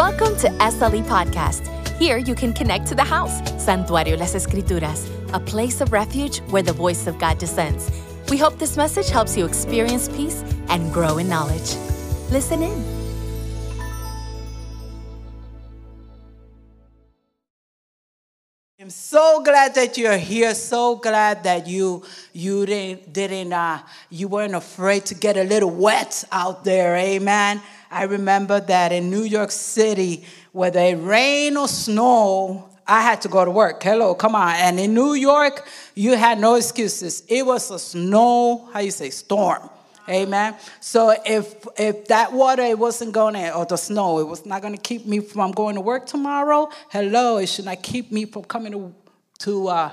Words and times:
Welcome 0.00 0.34
to 0.38 0.48
SLE 0.48 1.02
Podcast. 1.04 1.68
Here 1.98 2.16
you 2.16 2.34
can 2.34 2.54
connect 2.54 2.86
to 2.86 2.94
the 2.94 3.04
house, 3.04 3.42
Santuario 3.62 4.18
Las 4.18 4.34
Escrituras, 4.34 5.06
a 5.34 5.38
place 5.38 5.82
of 5.82 5.92
refuge 5.92 6.38
where 6.48 6.62
the 6.62 6.72
voice 6.72 7.06
of 7.06 7.18
God 7.18 7.36
descends. 7.36 7.90
We 8.30 8.38
hope 8.38 8.58
this 8.58 8.78
message 8.78 9.10
helps 9.10 9.36
you 9.36 9.44
experience 9.44 10.08
peace 10.08 10.42
and 10.70 10.90
grow 10.90 11.18
in 11.18 11.28
knowledge. 11.28 11.76
Listen 12.30 12.62
in. 12.62 13.00
I'm 18.80 18.88
so 18.88 19.42
glad 19.42 19.74
that 19.74 19.98
you're 19.98 20.16
here. 20.16 20.54
So 20.54 20.96
glad 20.96 21.44
that 21.44 21.66
you 21.66 22.02
you 22.32 22.64
didn't 22.64 23.12
didn't 23.12 23.52
uh, 23.52 23.80
you 24.08 24.28
weren't 24.28 24.54
afraid 24.54 25.04
to 25.06 25.14
get 25.14 25.36
a 25.36 25.44
little 25.44 25.68
wet 25.68 26.24
out 26.32 26.64
there. 26.64 26.96
Amen. 26.96 27.60
I 27.90 28.04
remember 28.04 28.60
that 28.60 28.92
in 28.92 29.10
New 29.10 29.22
York 29.24 29.50
City, 29.50 30.24
whether 30.52 30.80
it 30.80 30.94
rain 30.94 31.56
or 31.56 31.66
snow, 31.66 32.70
I 32.86 33.02
had 33.02 33.20
to 33.22 33.28
go 33.28 33.44
to 33.44 33.50
work. 33.50 33.82
Hello, 33.82 34.14
come 34.14 34.34
on. 34.34 34.54
And 34.56 34.78
in 34.78 34.94
New 34.94 35.14
York, 35.14 35.66
you 35.94 36.16
had 36.16 36.38
no 36.38 36.54
excuses. 36.54 37.22
It 37.28 37.44
was 37.44 37.70
a 37.70 37.78
snow, 37.78 38.68
how 38.72 38.80
you 38.80 38.90
say, 38.90 39.10
storm. 39.10 39.68
Amen. 40.08 40.56
So 40.80 41.14
if 41.24 41.66
if 41.78 42.06
that 42.06 42.32
water 42.32 42.62
it 42.62 42.78
wasn't 42.78 43.12
going 43.12 43.34
to, 43.34 43.54
or 43.54 43.64
the 43.64 43.76
snow, 43.76 44.18
it 44.18 44.26
was 44.26 44.44
not 44.44 44.60
going 44.60 44.74
to 44.74 44.80
keep 44.80 45.06
me 45.06 45.20
from 45.20 45.52
going 45.52 45.76
to 45.76 45.80
work 45.80 46.06
tomorrow. 46.06 46.68
Hello, 46.90 47.36
it 47.36 47.46
should 47.46 47.66
not 47.66 47.82
keep 47.82 48.10
me 48.10 48.24
from 48.24 48.44
coming 48.44 48.72
to 48.72 48.94
to 49.40 49.68
uh, 49.68 49.92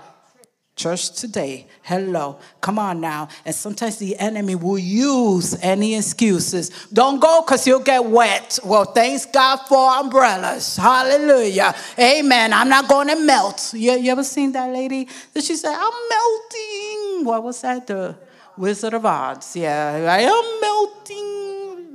church 0.77 1.11
today. 1.11 1.67
Hello, 1.81 2.37
come 2.61 2.79
on 2.79 3.01
now. 3.01 3.27
And 3.43 3.53
sometimes 3.53 3.97
the 3.97 4.15
enemy 4.17 4.55
will 4.55 4.77
use 4.77 5.57
any 5.61 5.95
excuses. 5.95 6.69
Don't 6.93 7.19
go 7.19 7.41
because 7.41 7.67
you'll 7.67 7.79
get 7.79 8.05
wet. 8.05 8.59
Well, 8.63 8.85
thanks 8.85 9.25
God 9.25 9.57
for 9.67 9.89
umbrellas. 9.99 10.77
Hallelujah. 10.77 11.75
Amen. 11.99 12.53
I'm 12.53 12.69
not 12.69 12.87
going 12.87 13.07
to 13.09 13.15
melt. 13.15 13.73
You, 13.73 13.93
you 13.93 14.11
ever 14.11 14.23
seen 14.23 14.51
that 14.53 14.71
lady? 14.71 15.09
She 15.35 15.55
said, 15.55 15.75
I'm 15.75 15.93
melting. 16.09 17.25
What 17.25 17.43
was 17.43 17.59
that? 17.61 17.87
The 17.87 18.15
Wizard 18.55 18.93
of 18.93 19.05
Oz. 19.05 19.55
Yeah, 19.55 20.07
I 20.09 20.21
am 20.21 20.61
melting. 20.61 21.36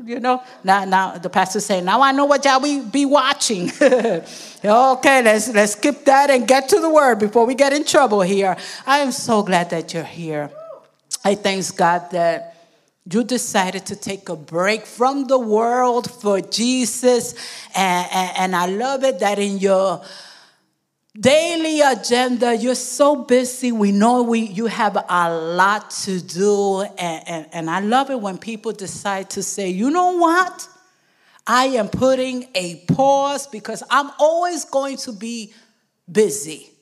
You 0.05 0.19
know, 0.19 0.43
now, 0.65 0.85
now 0.85 1.19
the 1.19 1.31
pastor 1.31 1.61
saying, 1.61 1.85
now 1.85 2.03
I 2.03 2.13
know 2.13 2.25
what 2.25 2.45
y'all 2.45 2.61
be, 2.61 2.81
be 2.81 3.05
watching. 3.05 3.71
okay, 3.81 5.23
let's 5.23 5.49
let's 5.49 5.73
skip 5.73 6.05
that 6.07 6.29
and 6.31 6.47
get 6.47 6.69
to 6.71 6.81
the 6.81 6.91
word 6.91 7.21
before 7.21 7.47
we 7.47 7.55
get 7.55 7.73
in 7.73 7.85
trouble 7.85 8.21
here. 8.21 8.57
I 8.87 8.99
am 8.99 9.13
so 9.13 9.43
glad 9.43 9.71
that 9.71 9.95
you're 9.95 10.03
here. 10.03 10.51
I 11.25 11.37
thank 11.37 11.77
God 11.77 12.11
that 12.11 12.57
you 13.11 13.23
decided 13.23 13.87
to 13.87 13.97
take 13.97 14.29
a 14.29 14.37
break 14.37 14.87
from 14.87 15.27
the 15.27 15.39
world 15.39 16.11
for 16.11 16.41
Jesus, 16.41 17.35
and, 17.75 18.09
and, 18.13 18.39
and 18.39 18.57
I 18.57 18.67
love 18.67 19.05
it 19.05 19.21
that 19.21 19.39
in 19.39 19.59
your 19.59 20.03
daily 21.19 21.83
agenda 21.83 22.57
you're 22.57 22.75
so 22.75 23.17
busy 23.17 23.71
we 23.71 23.93
know 23.93 24.23
we 24.23 24.41
you 24.41 24.65
have 24.65 24.97
a 24.97 25.31
lot 25.55 25.91
to 25.91 26.19
do 26.23 26.81
and, 26.81 27.29
and, 27.29 27.47
and 27.53 27.71
i 27.71 27.81
love 27.81 28.11
it 28.11 28.19
when 28.19 28.39
people 28.39 28.73
decide 28.73 29.29
to 29.29 29.43
say 29.43 29.69
you 29.69 29.91
know 29.91 30.17
what 30.17 30.67
i 31.47 31.67
am 31.67 31.87
putting 31.87 32.49
a 32.55 32.77
pause 32.87 33.47
because 33.47 33.83
i'm 33.91 34.11
always 34.19 34.65
going 34.65 34.97
to 34.97 35.13
be 35.13 35.53
busy 36.11 36.73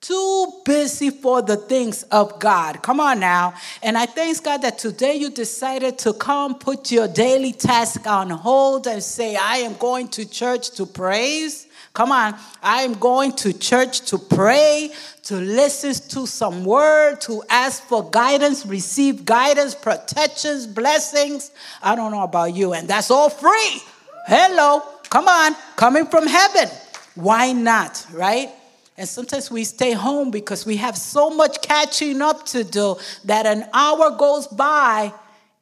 too 0.00 0.52
busy 0.64 1.10
for 1.10 1.42
the 1.42 1.56
things 1.56 2.04
of 2.04 2.38
God. 2.38 2.82
Come 2.82 3.00
on 3.00 3.18
now. 3.18 3.54
And 3.82 3.98
I 3.98 4.06
thank 4.06 4.42
God 4.44 4.62
that 4.62 4.78
today 4.78 5.16
you 5.16 5.28
decided 5.28 5.98
to 5.98 6.12
come 6.12 6.56
put 6.56 6.92
your 6.92 7.08
daily 7.08 7.52
task 7.52 8.06
on 8.06 8.30
hold 8.30 8.86
and 8.86 9.02
say, 9.02 9.34
I 9.34 9.56
am 9.56 9.74
going 9.74 10.06
to 10.10 10.24
church 10.24 10.70
to 10.76 10.86
praise. 10.86 11.67
Come 11.98 12.12
on. 12.12 12.36
I 12.62 12.82
am 12.82 12.92
going 12.92 13.32
to 13.42 13.52
church 13.52 14.02
to 14.02 14.18
pray, 14.18 14.92
to 15.24 15.34
listen 15.34 15.94
to 16.10 16.28
some 16.28 16.64
word, 16.64 17.20
to 17.22 17.42
ask 17.50 17.82
for 17.88 18.08
guidance, 18.08 18.64
receive 18.64 19.24
guidance, 19.24 19.74
protections, 19.74 20.64
blessings. 20.64 21.50
I 21.82 21.96
don't 21.96 22.12
know 22.12 22.22
about 22.22 22.54
you. 22.54 22.72
And 22.72 22.86
that's 22.86 23.10
all 23.10 23.28
free. 23.28 23.82
Hello. 24.28 24.80
Come 25.10 25.26
on. 25.26 25.56
Coming 25.74 26.06
from 26.06 26.28
heaven. 26.28 26.68
Why 27.16 27.50
not? 27.50 28.06
Right? 28.12 28.50
And 28.96 29.08
sometimes 29.08 29.50
we 29.50 29.64
stay 29.64 29.90
home 29.90 30.30
because 30.30 30.64
we 30.64 30.76
have 30.76 30.96
so 30.96 31.30
much 31.30 31.62
catching 31.62 32.22
up 32.22 32.46
to 32.46 32.62
do 32.62 32.94
that 33.24 33.44
an 33.44 33.68
hour 33.74 34.16
goes 34.16 34.46
by 34.46 35.12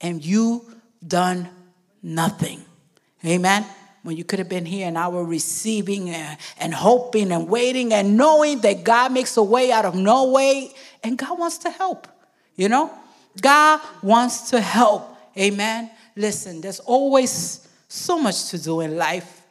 and 0.03 0.23
you've 0.23 0.67
done 1.03 1.49
nothing. 2.03 2.63
Amen. 3.25 3.65
When 4.07 4.17
you 4.17 4.23
could 4.23 4.39
have 4.39 4.49
been 4.49 4.65
here 4.65 4.87
and 4.87 4.97
I 4.97 5.09
were 5.09 5.25
receiving 5.25 6.11
and, 6.11 6.39
and 6.59 6.73
hoping 6.73 7.33
and 7.33 7.49
waiting 7.49 7.93
and 7.93 8.17
knowing 8.17 8.61
that 8.61 8.85
God 8.85 9.11
makes 9.11 9.37
a 9.37 9.43
way 9.43 9.73
out 9.73 9.85
of 9.85 9.97
no 9.97 10.31
way 10.31 10.73
and 11.03 11.19
God 11.19 11.37
wants 11.37 11.59
to 11.59 11.71
help. 11.71 12.07
You 12.55 12.69
know? 12.69 12.97
God 13.41 13.81
wants 14.03 14.51
to 14.51 14.61
help. 14.61 15.17
Amen. 15.37 15.91
Listen, 16.15 16.61
there's 16.61 16.79
always 16.79 17.67
so 17.89 18.17
much 18.17 18.51
to 18.51 18.63
do 18.63 18.81
in 18.81 18.97
life 18.97 19.43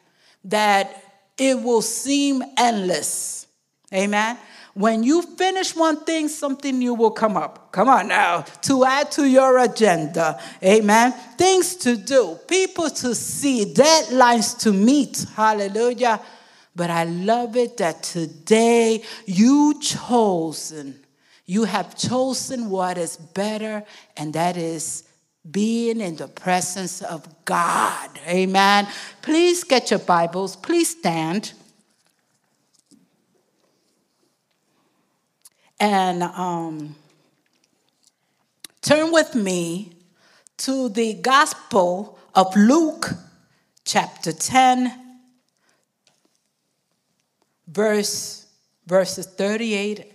that 0.46 1.04
it 1.38 1.62
will 1.62 1.82
seem 1.82 2.42
endless. 2.58 3.48
Amen. 3.94 4.38
When 4.76 5.04
you 5.04 5.22
finish 5.22 5.74
one 5.74 6.04
thing, 6.04 6.28
something 6.28 6.78
new 6.78 6.94
will 6.94 7.12
come 7.12 7.38
up. 7.38 7.72
Come 7.72 7.88
on 7.88 8.10
now, 8.10 8.42
to 8.64 8.84
add 8.84 9.10
to 9.14 9.26
your 9.26 9.58
agenda. 9.60 10.38
Amen. 10.62 11.14
Things 11.38 11.78
to 11.78 11.96
do, 11.96 12.38
people 12.46 12.90
to 12.90 13.16
see, 13.16 13.74
deadlines 13.74 14.60
to 14.60 14.74
meet. 14.74 15.26
Hallelujah. 15.34 16.20
But 16.76 16.90
I 16.90 17.06
love 17.06 17.56
it 17.56 17.78
that 17.78 18.04
today 18.04 19.02
you 19.26 19.80
chosen, 19.82 21.00
you 21.46 21.64
have 21.64 21.98
chosen 21.98 22.70
what 22.70 22.98
is 22.98 23.16
better, 23.16 23.82
and 24.18 24.34
that 24.34 24.58
is 24.58 25.08
being 25.50 26.02
in 26.02 26.18
the 26.18 26.28
presence 26.28 27.02
of 27.02 27.26
God. 27.46 28.10
Amen. 28.28 28.90
Please 29.22 29.64
get 29.64 29.90
your 29.90 30.02
Bibles. 30.02 30.58
Please 30.58 30.98
stand. 30.98 31.54
And 35.80 36.24
um, 36.24 36.96
turn 38.82 39.12
with 39.12 39.36
me 39.36 39.92
to 40.58 40.90
the 40.90 41.16
Gospel 41.16 42.18
of 42.34 42.56
Luke, 42.56 43.10
chapter 43.84 44.32
10, 44.32 45.20
verse, 47.68 48.48
verses 48.88 49.26
38 49.26 50.14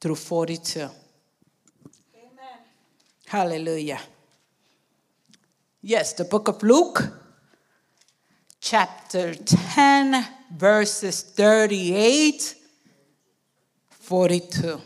through 0.00 0.16
42. 0.16 0.80
Amen. 0.80 0.90
Hallelujah. 3.26 4.00
Yes, 5.82 6.14
the 6.14 6.24
book 6.24 6.48
of 6.48 6.62
Luke, 6.62 7.00
chapter 8.60 9.34
10, 9.34 10.26
verses 10.56 11.22
38 11.22 12.56
42. 14.10 14.80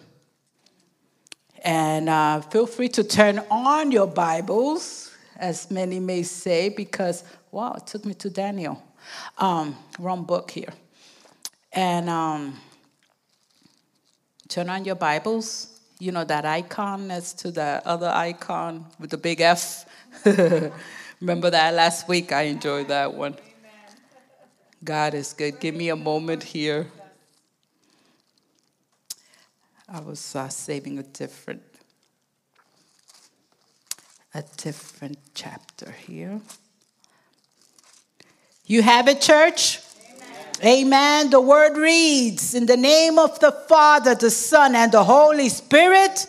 And 1.65 2.11
uh, 2.11 2.43
feel 2.43 2.67
free 2.67 2.91
to 2.91 3.03
turn 3.03 3.39
on 3.51 3.91
your 3.91 4.07
Bibles, 4.07 5.17
as 5.39 5.71
many 5.71 5.99
may 5.99 6.23
say, 6.23 6.69
because, 6.69 7.25
wow, 7.51 7.73
it 7.73 7.87
took 7.87 8.05
me 8.05 8.13
to 8.13 8.29
Daniel. 8.29 8.83
Um, 9.39 9.79
wrong 9.99 10.25
book 10.25 10.51
here. 10.51 10.75
And 11.73 12.11
um, 12.11 12.61
turn 14.49 14.69
on 14.69 14.85
your 14.85 14.97
Bibles. 14.97 15.81
You 15.99 16.13
know 16.13 16.25
that 16.25 16.45
icon 16.45 17.09
next 17.09 17.39
to 17.39 17.51
the 17.51 17.81
other 17.87 18.09
icon 18.09 18.85
with 19.01 19.09
the 19.09 19.17
big 19.17 19.41
F? 19.41 19.87
Remember 21.23 21.49
that 21.49 21.73
last 21.73 22.09
week? 22.09 22.31
I 22.31 22.43
enjoyed 22.43 22.89
that 22.89 23.15
one. 23.15 23.37
God 24.85 25.15
is 25.15 25.33
good. 25.33 25.61
Give 25.61 25.75
me 25.75 25.89
a 25.89 25.97
moment 25.97 26.43
here. 26.43 26.89
I 29.89 30.01
was 30.01 30.35
uh, 30.35 30.49
saving 30.49 30.99
a 30.99 31.03
different 31.03 31.63
a 34.33 34.43
different 34.57 35.19
chapter 35.35 35.93
here. 35.93 36.41
You 38.67 38.83
have 38.83 39.09
it, 39.09 39.21
church? 39.21 39.81
Amen. 40.63 40.87
Amen. 40.87 41.31
The 41.31 41.41
word 41.41 41.77
reads 41.77 42.55
In 42.55 42.67
the 42.67 42.79
name 42.79 43.19
of 43.19 43.39
the 43.41 43.53
Father, 43.53 44.15
the 44.15 44.31
Son, 44.31 44.75
and 44.75 44.91
the 44.91 45.05
Holy 45.05 45.51
Spirit. 45.51 46.27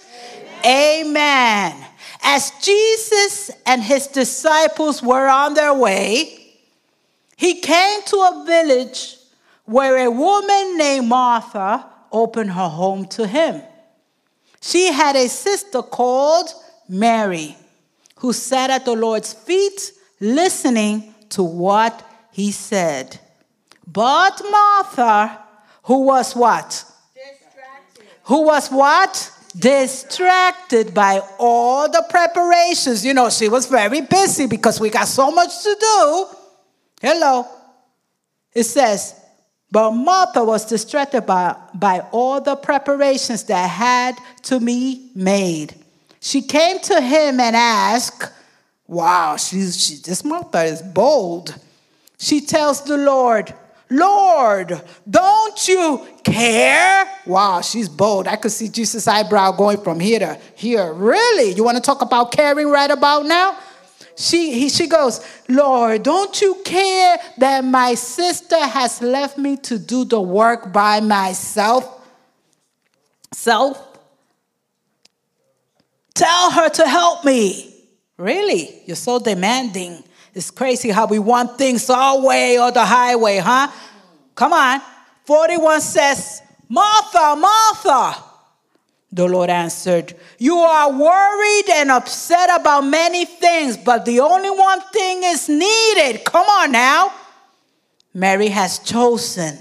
Amen. 0.66 1.08
Amen. 1.08 1.86
As 2.22 2.52
Jesus 2.62 3.52
and 3.66 3.82
his 3.82 4.08
disciples 4.08 5.02
were 5.02 5.28
on 5.28 5.54
their 5.54 5.74
way, 5.74 6.58
he 7.38 7.62
came 7.62 8.02
to 8.04 8.18
a 8.18 8.44
village 8.46 9.18
where 9.64 10.06
a 10.06 10.12
woman 10.12 10.78
named 10.78 11.08
Martha 11.08 11.86
opened 12.16 12.52
her 12.52 12.70
home 12.70 13.06
to 13.06 13.28
him. 13.28 13.62
She 14.62 14.92
had 14.92 15.16
a 15.16 15.28
sister 15.28 15.82
called 15.84 16.50
Mary 16.88 17.56
who 18.20 18.32
sat 18.34 18.70
at 18.70 18.86
the 18.86 18.94
Lord's 18.94 19.34
feet 19.34 19.92
listening 20.20 21.14
to 21.30 21.44
what 21.44 22.04
he 22.32 22.52
said. 22.52 23.20
But 23.86 24.42
Martha, 24.50 25.40
who 25.84 26.06
was 26.06 26.36
what? 26.36 26.84
Distracted. 27.14 28.06
Who 28.24 28.46
was 28.46 28.70
what? 28.70 29.32
Distracted 29.58 30.94
by 30.94 31.22
all 31.38 31.90
the 31.90 32.06
preparations. 32.10 33.06
You 33.06 33.14
know, 33.14 33.30
she 33.30 33.50
was 33.50 33.68
very 33.68 34.02
busy 34.02 34.48
because 34.48 34.80
we 34.80 34.90
got 34.90 35.08
so 35.08 35.32
much 35.32 35.64
to 35.64 35.78
do. 35.80 36.26
Hello. 37.02 37.48
It 38.54 38.64
says, 38.64 39.14
but 39.72 39.92
Martha 39.92 40.44
was 40.44 40.66
distracted 40.66 41.22
by, 41.22 41.56
by 41.74 42.02
all 42.12 42.40
the 42.40 42.56
preparations 42.56 43.44
that 43.46 43.70
had 43.70 44.18
to 44.44 44.60
be 44.60 45.10
made. 45.16 45.76
She 46.20 46.42
came 46.42 46.80
to 46.80 47.02
him 47.02 47.40
and 47.40 47.56
asked, 47.56 48.32
Wow, 48.88 49.36
she's, 49.38 49.84
she, 49.84 49.96
this 49.98 50.24
Martha 50.24 50.64
is 50.64 50.82
bold. 50.82 51.56
She 52.18 52.42
tells 52.42 52.84
the 52.84 52.98
Lord, 52.98 53.54
Lord, 53.90 54.82
don't 55.10 55.68
you 55.68 56.08
care? 56.24 57.08
Wow, 57.26 57.62
she's 57.62 57.90
bold. 57.90 58.28
I 58.28 58.36
could 58.36 58.52
see 58.52 58.68
Jesus' 58.68 59.08
eyebrow 59.08 59.52
going 59.52 59.82
from 59.82 60.00
here 60.00 60.20
to 60.20 60.40
here. 60.56 60.94
Really? 60.94 61.54
You 61.54 61.64
want 61.64 61.78
to 61.78 61.84
talk 61.84 62.02
about 62.02 62.32
caring 62.32 62.70
right 62.70 62.90
about 62.90 63.26
now? 63.26 63.58
She, 64.16 64.54
he, 64.54 64.70
she 64.70 64.88
goes, 64.88 65.26
Lord, 65.50 66.04
don't 66.04 66.42
you 66.42 66.62
care 66.64 67.18
that 67.38 67.66
my 67.66 67.96
sister 67.96 68.60
has 68.60 69.02
left 69.02 69.38
me 69.38 69.58
to 69.58 69.78
do 69.78 70.06
the 70.06 70.22
work 70.22 70.72
by 70.72 71.02
myself? 71.02 72.02
Self? 73.34 74.00
Tell 76.14 76.52
her 76.52 76.70
to 76.70 76.88
help 76.88 77.26
me. 77.26 77.76
Really? 78.18 78.82
You're 78.86 78.96
so 78.96 79.20
demanding. 79.20 80.02
It's 80.34 80.50
crazy 80.50 80.90
how 80.90 81.08
we 81.08 81.20
want 81.20 81.58
things 81.58 81.90
our 81.90 82.22
way 82.26 82.58
or 82.58 82.72
the 82.72 82.86
highway, 82.86 83.38
huh? 83.38 83.68
Come 84.34 84.54
on. 84.54 84.82
41 85.26 85.82
says, 85.82 86.42
Martha, 86.70 87.36
Martha. 87.36 88.24
The 89.12 89.28
Lord 89.28 89.50
answered, 89.50 90.14
You 90.38 90.58
are 90.58 90.92
worried 90.92 91.70
and 91.70 91.92
upset 91.92 92.50
about 92.60 92.82
many 92.82 93.26
things, 93.26 93.78
but 93.78 94.06
the 94.06 94.20
only 94.20 94.50
one 94.50 94.82
thing 94.92 95.24
is 95.24 95.48
needed. 95.48 96.26
Come 96.26 96.46
on 96.48 96.72
now. 96.72 97.14
Mary 98.14 98.48
has 98.48 98.80
chosen 98.80 99.58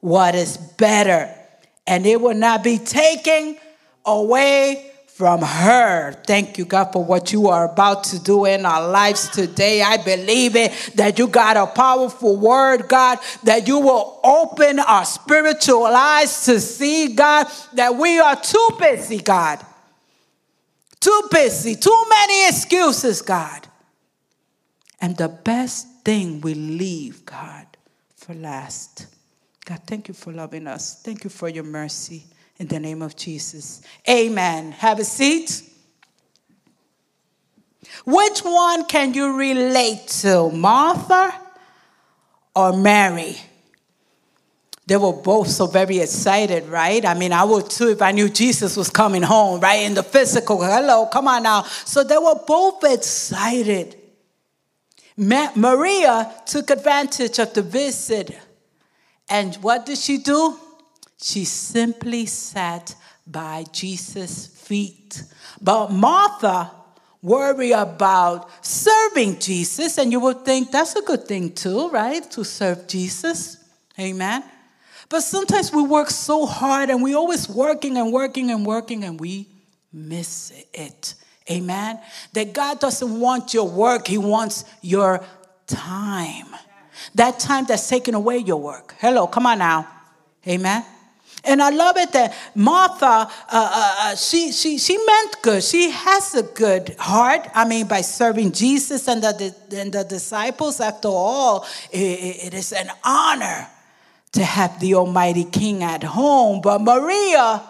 what 0.00 0.34
is 0.34 0.56
better, 0.56 1.34
and 1.86 2.06
it 2.06 2.20
will 2.20 2.34
not 2.34 2.64
be 2.64 2.78
taken 2.78 3.56
away 4.04 4.89
from 5.20 5.42
her. 5.42 6.12
Thank 6.12 6.56
you, 6.56 6.64
God, 6.64 6.94
for 6.94 7.04
what 7.04 7.30
you 7.30 7.48
are 7.48 7.70
about 7.70 8.04
to 8.04 8.18
do 8.18 8.46
in 8.46 8.64
our 8.64 8.88
lives 8.88 9.28
today. 9.28 9.82
I 9.82 9.98
believe 9.98 10.56
it 10.56 10.72
that 10.94 11.18
you 11.18 11.28
got 11.28 11.58
a 11.58 11.66
powerful 11.66 12.38
word, 12.38 12.88
God, 12.88 13.18
that 13.44 13.68
you 13.68 13.80
will 13.80 14.18
open 14.24 14.78
our 14.78 15.04
spiritual 15.04 15.84
eyes 15.84 16.46
to 16.46 16.58
see, 16.58 17.14
God, 17.14 17.48
that 17.74 17.96
we 17.96 18.18
are 18.18 18.34
too 18.34 18.68
busy, 18.78 19.18
God. 19.18 19.60
Too 21.00 21.28
busy, 21.30 21.74
too 21.74 22.04
many 22.08 22.48
excuses, 22.48 23.20
God. 23.20 23.68
And 25.02 25.18
the 25.18 25.28
best 25.28 25.86
thing 26.02 26.40
we 26.40 26.54
leave, 26.54 27.26
God, 27.26 27.66
for 28.16 28.32
last. 28.32 29.06
God, 29.66 29.80
thank 29.86 30.08
you 30.08 30.14
for 30.14 30.32
loving 30.32 30.66
us. 30.66 31.02
Thank 31.02 31.24
you 31.24 31.28
for 31.28 31.50
your 31.50 31.64
mercy 31.64 32.24
in 32.60 32.68
the 32.68 32.78
name 32.78 33.00
of 33.00 33.16
Jesus. 33.16 33.80
Amen. 34.08 34.72
Have 34.72 34.98
a 34.98 35.04
seat. 35.04 35.62
Which 38.04 38.40
one 38.40 38.84
can 38.84 39.14
you 39.14 39.34
relate 39.36 40.06
to, 40.20 40.50
Martha 40.50 41.32
or 42.54 42.76
Mary? 42.76 43.36
They 44.86 44.98
were 44.98 45.14
both 45.14 45.48
so 45.48 45.68
very 45.68 46.00
excited, 46.00 46.68
right? 46.68 47.02
I 47.04 47.14
mean, 47.14 47.32
I 47.32 47.44
would 47.44 47.70
too 47.70 47.88
if 47.88 48.02
I 48.02 48.10
knew 48.10 48.28
Jesus 48.28 48.76
was 48.76 48.90
coming 48.90 49.22
home, 49.22 49.60
right? 49.60 49.80
In 49.80 49.94
the 49.94 50.02
physical. 50.02 50.62
Hello, 50.62 51.06
come 51.06 51.28
on 51.28 51.44
now. 51.44 51.62
So 51.62 52.04
they 52.04 52.18
were 52.18 52.40
both 52.46 52.84
excited. 52.84 53.96
Ma- 55.16 55.52
Maria 55.56 56.30
took 56.44 56.68
advantage 56.68 57.38
of 57.38 57.54
the 57.54 57.62
visit. 57.62 58.36
And 59.30 59.54
what 59.56 59.86
did 59.86 59.96
she 59.96 60.18
do? 60.18 60.58
She 61.20 61.44
simply 61.44 62.26
sat 62.26 62.94
by 63.26 63.64
Jesus' 63.72 64.46
feet. 64.46 65.22
But 65.60 65.90
Martha 65.90 66.70
worried 67.22 67.72
about 67.72 68.48
serving 68.64 69.38
Jesus, 69.38 69.98
and 69.98 70.10
you 70.10 70.20
would 70.20 70.44
think 70.44 70.70
that's 70.70 70.96
a 70.96 71.02
good 71.02 71.26
thing 71.26 71.52
too, 71.52 71.90
right? 71.90 72.28
To 72.30 72.44
serve 72.44 72.86
Jesus. 72.86 73.58
Amen. 73.98 74.42
But 75.08 75.20
sometimes 75.20 75.72
we 75.72 75.82
work 75.82 76.08
so 76.08 76.46
hard 76.46 76.88
and 76.88 77.02
we 77.02 77.14
always 77.14 77.48
working 77.48 77.98
and 77.98 78.12
working 78.12 78.50
and 78.50 78.64
working 78.64 79.04
and 79.04 79.20
we 79.20 79.48
miss 79.92 80.52
it. 80.72 81.14
Amen. 81.50 82.00
That 82.32 82.52
God 82.52 82.78
doesn't 82.78 83.20
want 83.20 83.52
your 83.52 83.68
work, 83.68 84.06
He 84.06 84.18
wants 84.18 84.64
your 84.80 85.22
time. 85.66 86.46
That 87.16 87.40
time 87.40 87.64
that's 87.66 87.88
taking 87.88 88.14
away 88.14 88.38
your 88.38 88.60
work. 88.60 88.94
Hello, 88.98 89.26
come 89.26 89.46
on 89.46 89.58
now. 89.58 89.88
Amen. 90.46 90.84
And 91.44 91.62
I 91.62 91.70
love 91.70 91.96
it 91.96 92.12
that 92.12 92.34
Martha, 92.54 93.06
uh, 93.06 93.26
uh, 93.48 93.94
uh, 93.98 94.16
she, 94.16 94.52
she, 94.52 94.78
she 94.78 94.96
meant 95.04 95.42
good. 95.42 95.62
She 95.62 95.90
has 95.90 96.34
a 96.34 96.42
good 96.42 96.96
heart. 96.98 97.48
I 97.54 97.66
mean, 97.66 97.86
by 97.86 98.02
serving 98.02 98.52
Jesus 98.52 99.08
and 99.08 99.22
the, 99.22 99.54
and 99.72 99.92
the 99.92 100.04
disciples, 100.04 100.80
after 100.80 101.08
all, 101.08 101.66
it, 101.90 102.46
it 102.46 102.54
is 102.54 102.72
an 102.72 102.90
honor 103.04 103.68
to 104.32 104.44
have 104.44 104.78
the 104.80 104.94
Almighty 104.94 105.44
King 105.44 105.82
at 105.82 106.02
home. 106.02 106.60
But 106.60 106.80
Maria 106.82 107.62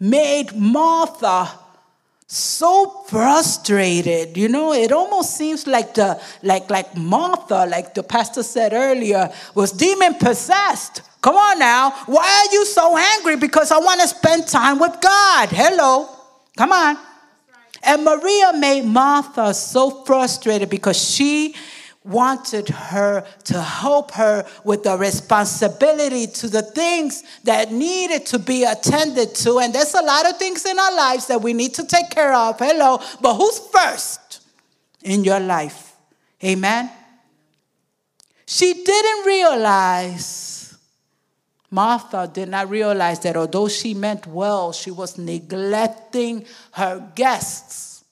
made 0.00 0.54
Martha 0.54 1.60
so 2.26 3.04
frustrated 3.06 4.36
you 4.36 4.48
know 4.48 4.72
it 4.72 4.90
almost 4.90 5.36
seems 5.36 5.66
like 5.66 5.94
the 5.94 6.20
like 6.42 6.68
like 6.70 6.96
martha 6.96 7.66
like 7.66 7.92
the 7.92 8.02
pastor 8.02 8.42
said 8.42 8.72
earlier 8.72 9.30
was 9.54 9.70
demon 9.72 10.14
possessed 10.14 11.02
Come 11.24 11.36
on 11.36 11.58
now. 11.58 11.90
Why 12.04 12.46
are 12.46 12.52
you 12.52 12.66
so 12.66 12.98
angry? 12.98 13.36
Because 13.36 13.72
I 13.72 13.78
want 13.78 13.98
to 14.02 14.08
spend 14.08 14.46
time 14.46 14.78
with 14.78 15.00
God. 15.00 15.48
Hello. 15.48 16.06
Come 16.54 16.70
on. 16.70 16.98
And 17.82 18.04
Maria 18.04 18.52
made 18.52 18.84
Martha 18.84 19.54
so 19.54 20.04
frustrated 20.04 20.68
because 20.68 21.02
she 21.02 21.54
wanted 22.04 22.68
her 22.68 23.26
to 23.44 23.62
help 23.62 24.10
her 24.10 24.44
with 24.64 24.82
the 24.82 24.98
responsibility 24.98 26.26
to 26.26 26.46
the 26.46 26.60
things 26.60 27.22
that 27.44 27.72
needed 27.72 28.26
to 28.26 28.38
be 28.38 28.64
attended 28.64 29.34
to. 29.36 29.60
And 29.60 29.74
there's 29.74 29.94
a 29.94 30.02
lot 30.02 30.28
of 30.28 30.36
things 30.36 30.66
in 30.66 30.78
our 30.78 30.94
lives 30.94 31.26
that 31.28 31.40
we 31.40 31.54
need 31.54 31.72
to 31.72 31.86
take 31.86 32.10
care 32.10 32.34
of. 32.34 32.58
Hello. 32.58 33.00
But 33.22 33.36
who's 33.36 33.60
first 33.72 34.44
in 35.02 35.24
your 35.24 35.40
life? 35.40 35.94
Amen. 36.44 36.90
She 38.44 38.84
didn't 38.84 39.24
realize 39.24 40.63
Martha 41.74 42.30
did 42.32 42.50
not 42.50 42.70
realize 42.70 43.18
that 43.18 43.36
although 43.36 43.66
she 43.66 43.94
meant 43.94 44.28
well, 44.28 44.72
she 44.72 44.92
was 44.92 45.18
neglecting 45.18 46.46
her 46.70 47.10
guests. 47.16 48.04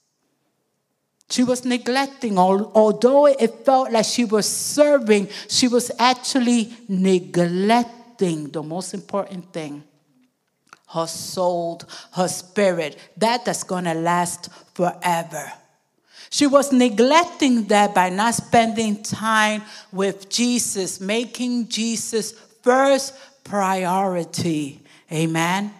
She 1.30 1.44
was 1.44 1.64
neglecting, 1.64 2.38
although 2.38 3.26
it 3.26 3.64
felt 3.64 3.92
like 3.92 4.04
she 4.04 4.24
was 4.24 4.48
serving, 4.48 5.28
she 5.48 5.68
was 5.68 5.92
actually 5.96 6.74
neglecting 6.88 8.48
the 8.48 8.64
most 8.64 8.94
important 8.94 9.52
thing 9.52 9.84
her 10.88 11.06
soul, 11.06 11.80
her 12.14 12.28
spirit, 12.28 12.98
that 13.16 13.44
that's 13.44 13.62
going 13.62 13.84
to 13.84 13.94
last 13.94 14.48
forever. 14.74 15.52
She 16.30 16.48
was 16.48 16.72
neglecting 16.72 17.64
that 17.68 17.94
by 17.94 18.10
not 18.10 18.34
spending 18.34 19.04
time 19.04 19.62
with 19.92 20.28
Jesus, 20.28 21.00
making 21.00 21.68
Jesus 21.68 22.32
first 22.62 23.14
priority. 23.44 24.80
Amen. 25.10 25.72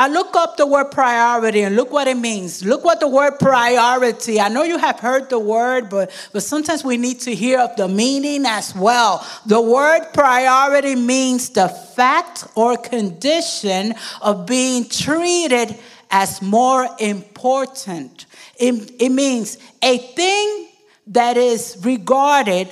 I 0.00 0.08
look 0.08 0.34
up 0.34 0.56
the 0.56 0.66
word 0.66 0.92
priority 0.92 1.60
and 1.60 1.76
look 1.76 1.92
what 1.92 2.08
it 2.08 2.16
means. 2.16 2.64
Look 2.64 2.84
what 2.84 3.00
the 3.00 3.08
word 3.08 3.38
priority. 3.38 4.40
I 4.40 4.48
know 4.48 4.62
you 4.62 4.78
have 4.78 4.98
heard 4.98 5.28
the 5.28 5.38
word, 5.38 5.90
but, 5.90 6.10
but 6.32 6.42
sometimes 6.42 6.82
we 6.82 6.96
need 6.96 7.20
to 7.20 7.34
hear 7.34 7.58
of 7.58 7.76
the 7.76 7.86
meaning 7.86 8.46
as 8.46 8.74
well. 8.74 9.26
The 9.44 9.60
word 9.60 10.06
priority 10.14 10.94
means 10.94 11.50
the 11.50 11.68
fact 11.68 12.46
or 12.54 12.78
condition 12.78 13.94
of 14.22 14.46
being 14.46 14.88
treated 14.88 15.76
as 16.10 16.40
more 16.40 16.88
important. 16.98 18.24
It, 18.58 18.92
it 18.98 19.10
means 19.10 19.58
a 19.82 19.98
thing 19.98 20.68
that 21.08 21.36
is 21.36 21.76
regarded 21.82 22.68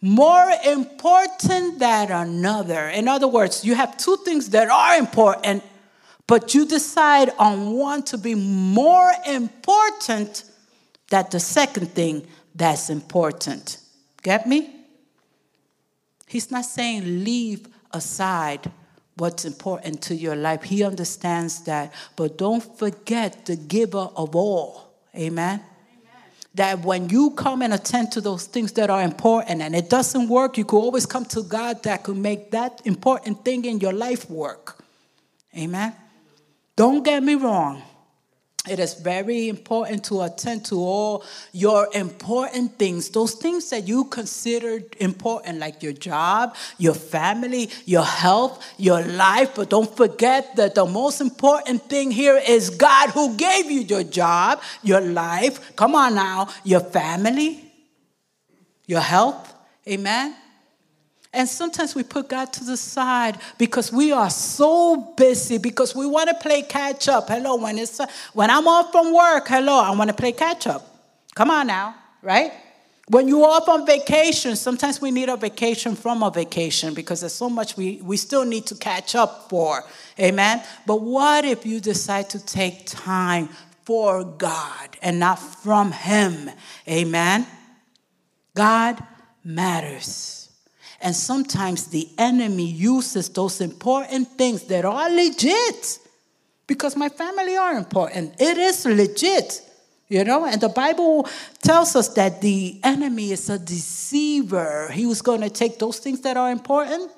more 0.00 0.50
important 0.64 1.78
than 1.78 2.10
another. 2.12 2.88
In 2.88 3.08
other 3.08 3.28
words, 3.28 3.64
you 3.64 3.74
have 3.74 3.96
two 3.96 4.16
things 4.24 4.50
that 4.50 4.68
are 4.68 4.96
important, 4.96 5.64
but 6.26 6.54
you 6.54 6.66
decide 6.66 7.30
on 7.38 7.72
one 7.72 8.02
to 8.04 8.18
be 8.18 8.34
more 8.34 9.12
important 9.26 10.44
than 11.10 11.26
the 11.30 11.40
second 11.40 11.90
thing 11.92 12.26
that's 12.54 12.90
important. 12.90 13.78
Get 14.22 14.46
me? 14.46 14.74
He's 16.26 16.50
not 16.50 16.64
saying 16.64 17.24
leave 17.24 17.66
aside 17.92 18.70
what's 19.16 19.44
important 19.44 20.02
to 20.02 20.14
your 20.14 20.36
life. 20.36 20.62
He 20.62 20.84
understands 20.84 21.62
that. 21.64 21.92
But 22.14 22.38
don't 22.38 22.78
forget 22.78 23.46
the 23.46 23.56
giver 23.56 24.10
of 24.14 24.36
all. 24.36 24.92
Amen. 25.16 25.62
That 26.58 26.80
when 26.84 27.08
you 27.08 27.30
come 27.30 27.62
and 27.62 27.72
attend 27.72 28.10
to 28.12 28.20
those 28.20 28.46
things 28.46 28.72
that 28.72 28.90
are 28.90 29.02
important 29.02 29.62
and 29.62 29.76
it 29.76 29.88
doesn't 29.88 30.28
work, 30.28 30.58
you 30.58 30.64
could 30.64 30.78
always 30.78 31.06
come 31.06 31.24
to 31.26 31.42
God 31.42 31.84
that 31.84 32.02
could 32.02 32.16
make 32.16 32.50
that 32.50 32.82
important 32.84 33.44
thing 33.44 33.64
in 33.64 33.78
your 33.78 33.92
life 33.92 34.28
work. 34.28 34.82
Amen. 35.56 35.94
Don't 36.74 37.04
get 37.04 37.22
me 37.22 37.34
wrong. 37.36 37.82
It 38.70 38.78
is 38.78 38.94
very 38.94 39.48
important 39.48 40.04
to 40.04 40.22
attend 40.22 40.64
to 40.66 40.76
all 40.76 41.24
your 41.52 41.88
important 41.94 42.78
things, 42.78 43.10
those 43.10 43.34
things 43.34 43.70
that 43.70 43.86
you 43.86 44.04
consider 44.04 44.80
important, 44.98 45.58
like 45.58 45.82
your 45.82 45.92
job, 45.92 46.54
your 46.78 46.94
family, 46.94 47.70
your 47.84 48.04
health, 48.04 48.64
your 48.78 49.02
life. 49.02 49.54
But 49.54 49.70
don't 49.70 49.94
forget 49.96 50.56
that 50.56 50.74
the 50.74 50.86
most 50.86 51.20
important 51.20 51.82
thing 51.82 52.10
here 52.10 52.36
is 52.36 52.70
God 52.70 53.10
who 53.10 53.36
gave 53.36 53.70
you 53.70 53.80
your 53.80 54.04
job, 54.04 54.62
your 54.82 55.00
life. 55.00 55.76
Come 55.76 55.94
on 55.94 56.14
now, 56.14 56.48
your 56.64 56.80
family, 56.80 57.64
your 58.86 59.00
health. 59.00 59.54
Amen. 59.86 60.34
And 61.38 61.48
sometimes 61.48 61.94
we 61.94 62.02
put 62.02 62.28
God 62.28 62.52
to 62.54 62.64
the 62.64 62.76
side 62.76 63.38
because 63.58 63.92
we 63.92 64.10
are 64.10 64.28
so 64.28 64.96
busy 65.16 65.56
because 65.58 65.94
we 65.94 66.04
want 66.04 66.28
to 66.28 66.34
play 66.34 66.62
catch 66.62 67.06
up. 67.06 67.28
Hello, 67.28 67.54
when 67.54 67.78
it's 67.78 68.00
when 68.32 68.50
I'm 68.50 68.66
off 68.66 68.90
from 68.90 69.14
work, 69.14 69.46
hello, 69.46 69.80
I 69.80 69.92
want 69.92 70.10
to 70.10 70.16
play 70.16 70.32
catch 70.32 70.66
up. 70.66 70.84
Come 71.36 71.52
on 71.52 71.68
now, 71.68 71.94
right? 72.22 72.50
When 73.06 73.28
you're 73.28 73.46
off 73.46 73.68
on 73.68 73.86
vacation, 73.86 74.56
sometimes 74.56 75.00
we 75.00 75.12
need 75.12 75.28
a 75.28 75.36
vacation 75.36 75.94
from 75.94 76.24
a 76.24 76.30
vacation 76.32 76.92
because 76.92 77.20
there's 77.20 77.34
so 77.34 77.48
much 77.48 77.76
we, 77.76 78.00
we 78.02 78.16
still 78.16 78.44
need 78.44 78.66
to 78.66 78.74
catch 78.74 79.14
up 79.14 79.48
for. 79.48 79.84
Amen. 80.18 80.60
But 80.86 81.02
what 81.02 81.44
if 81.44 81.64
you 81.64 81.78
decide 81.78 82.30
to 82.30 82.44
take 82.44 82.84
time 82.86 83.48
for 83.84 84.24
God 84.24 84.98
and 85.02 85.20
not 85.20 85.38
from 85.38 85.92
Him? 85.92 86.50
Amen. 86.88 87.46
God 88.56 89.00
matters. 89.44 90.37
And 91.00 91.14
sometimes 91.14 91.86
the 91.86 92.08
enemy 92.18 92.66
uses 92.66 93.28
those 93.28 93.60
important 93.60 94.28
things 94.36 94.64
that 94.64 94.84
are 94.84 95.08
legit 95.08 95.98
because 96.66 96.96
my 96.96 97.08
family 97.08 97.56
are 97.56 97.74
important. 97.74 98.34
It 98.40 98.58
is 98.58 98.84
legit, 98.84 99.62
you 100.08 100.24
know, 100.24 100.44
and 100.44 100.60
the 100.60 100.68
Bible 100.68 101.28
tells 101.62 101.94
us 101.94 102.08
that 102.14 102.40
the 102.40 102.80
enemy 102.82 103.30
is 103.30 103.48
a 103.48 103.58
deceiver. 103.58 104.88
He 104.92 105.06
was 105.06 105.22
going 105.22 105.40
to 105.42 105.50
take 105.50 105.78
those 105.78 105.98
things 105.98 106.20
that 106.22 106.36
are 106.36 106.50
important 106.50 107.10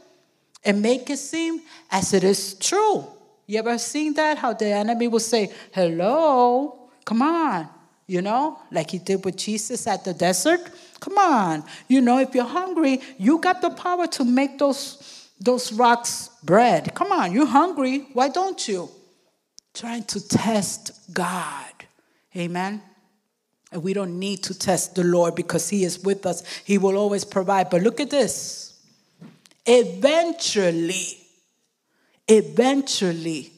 and 0.65 0.83
make 0.83 1.09
it 1.09 1.19
seem 1.19 1.63
as 1.91 2.13
it 2.13 2.23
is 2.23 2.55
true. 2.55 3.07
You 3.47 3.59
ever 3.59 3.79
seen 3.79 4.15
that? 4.15 4.39
How 4.39 4.53
the 4.53 4.67
enemy 4.67 5.09
will 5.09 5.19
say, 5.19 5.53
Hello, 5.73 6.91
come 7.05 7.23
on, 7.23 7.69
you 8.07 8.23
know, 8.23 8.59
like 8.71 8.91
he 8.91 8.99
did 8.99 9.25
with 9.25 9.37
Jesus 9.37 9.87
at 9.87 10.05
the 10.05 10.15
desert. 10.15 10.61
Come 11.01 11.19
on. 11.19 11.65
You 11.89 12.01
know, 12.01 12.19
if 12.19 12.35
you're 12.35 12.45
hungry, 12.45 13.01
you 13.19 13.39
got 13.41 13.61
the 13.63 13.71
power 13.71 14.07
to 14.09 14.25
make 14.25 14.59
those, 14.59 15.31
those 15.41 15.73
rocks 15.73 16.31
bread. 16.43 16.95
Come 16.95 17.11
on, 17.11 17.33
you're 17.33 17.47
hungry. 17.47 18.07
Why 18.13 18.29
don't 18.29 18.69
you? 18.69 18.91
Trying 19.75 20.05
to 20.05 20.27
test 20.27 21.13
God. 21.13 21.73
Amen. 22.37 22.83
And 23.73 23.83
we 23.83 23.93
don't 23.93 24.19
need 24.19 24.43
to 24.45 24.59
test 24.59 24.95
the 24.95 25.05
Lord 25.05 25.35
because 25.35 25.69
He 25.69 25.85
is 25.85 26.03
with 26.03 26.27
us. 26.27 26.43
He 26.65 26.77
will 26.77 26.97
always 26.97 27.25
provide. 27.25 27.71
But 27.71 27.83
look 27.83 28.01
at 28.01 28.11
this. 28.11 28.81
Eventually, 29.65 31.19
eventually, 32.27 33.53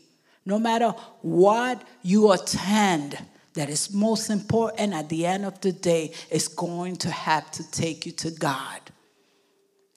no 0.44 0.58
matter 0.58 0.94
what 1.22 1.82
you 2.02 2.30
attend, 2.32 3.18
that 3.54 3.68
is 3.68 3.92
most 3.92 4.30
important 4.30 4.94
at 4.94 5.08
the 5.08 5.26
end 5.26 5.44
of 5.44 5.60
the 5.60 5.72
day 5.72 6.12
is 6.30 6.48
going 6.48 6.96
to 6.96 7.10
have 7.10 7.50
to 7.52 7.70
take 7.70 8.06
you 8.06 8.12
to 8.12 8.30
God. 8.30 8.80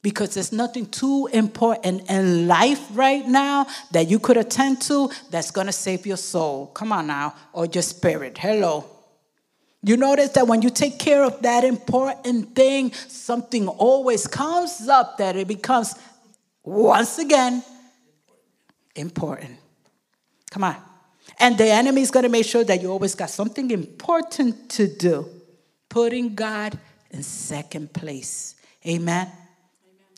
Because 0.02 0.36
there's 0.36 0.52
nothing 0.52 0.86
too 0.86 1.28
important 1.34 2.10
in 2.12 2.48
life 2.48 2.86
right 2.94 3.28
now 3.28 3.66
that 3.92 4.08
you 4.08 4.20
could 4.20 4.38
attend 4.38 4.82
to 4.84 5.10
that's 5.32 5.50
going 5.50 5.68
to 5.68 5.74
save 5.74 6.06
your 6.06 6.18
soul. 6.18 6.68
Come 6.68 6.92
on 6.92 7.08
now, 7.08 7.34
or 7.54 7.66
your 7.66 7.82
spirit. 7.82 8.38
Hello. 8.38 8.86
You 9.82 9.98
notice 9.98 10.30
that 10.30 10.48
when 10.48 10.62
you 10.62 10.70
take 10.70 11.00
care 11.00 11.24
of 11.24 11.42
that 11.44 11.64
important 11.64 12.56
thing, 12.56 12.92
something 13.08 13.68
always 13.68 14.28
comes 14.28 14.88
up 14.88 15.18
that 15.18 15.36
it 15.36 15.48
becomes, 15.48 15.96
once 16.64 17.20
again, 17.20 17.64
important. 18.96 19.58
Come 20.52 20.64
on. 20.64 20.76
And 21.40 21.58
the 21.58 21.70
enemy 21.70 22.02
is 22.02 22.12
going 22.12 22.24
to 22.24 22.30
make 22.30 22.46
sure 22.46 22.64
that 22.64 22.82
you 22.82 22.92
always 22.92 23.16
got 23.16 23.30
something 23.30 23.70
important 23.72 24.70
to 24.72 24.88
do, 24.88 25.28
putting 25.90 26.36
God 26.36 26.78
in 27.12 27.24
second 27.24 27.94
place. 27.94 28.56
Amen. 28.88 29.32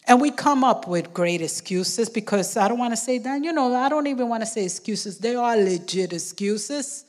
And 0.07 0.21
we 0.21 0.31
come 0.31 0.63
up 0.63 0.87
with 0.87 1.13
great 1.13 1.41
excuses 1.41 2.07
because 2.07 2.55
I 2.55 2.69
don't 2.69 2.77
want 2.77 2.93
to 2.93 2.97
say 2.97 3.17
that, 3.17 3.43
you 3.43 3.51
know, 3.51 3.75
I 3.75 3.89
don't 3.89 4.07
even 4.07 4.29
want 4.29 4.41
to 4.41 4.47
say 4.47 4.63
excuses. 4.63 5.17
They 5.17 5.35
are 5.35 5.57
legit 5.57 6.13
excuses. 6.13 7.03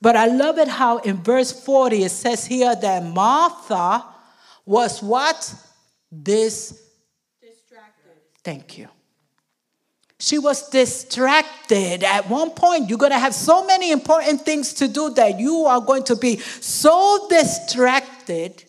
But 0.00 0.16
I 0.16 0.26
love 0.26 0.58
it 0.58 0.68
how 0.68 0.98
in 0.98 1.18
verse 1.18 1.52
40 1.52 2.04
it 2.04 2.10
says 2.10 2.46
here 2.46 2.74
that 2.74 3.04
Martha 3.04 4.04
was 4.64 5.02
what? 5.02 5.54
This 6.10 6.82
distracted. 7.40 8.12
Thank 8.42 8.78
you. 8.78 8.88
She 10.22 10.38
was 10.38 10.68
distracted. 10.68 12.04
At 12.04 12.30
one 12.30 12.50
point, 12.50 12.88
you're 12.88 12.96
going 12.96 13.10
to 13.10 13.18
have 13.18 13.34
so 13.34 13.66
many 13.66 13.90
important 13.90 14.42
things 14.42 14.72
to 14.74 14.86
do 14.86 15.10
that 15.14 15.40
you 15.40 15.64
are 15.64 15.80
going 15.80 16.04
to 16.04 16.14
be 16.14 16.38
so 16.38 17.26
distracted. 17.28 18.62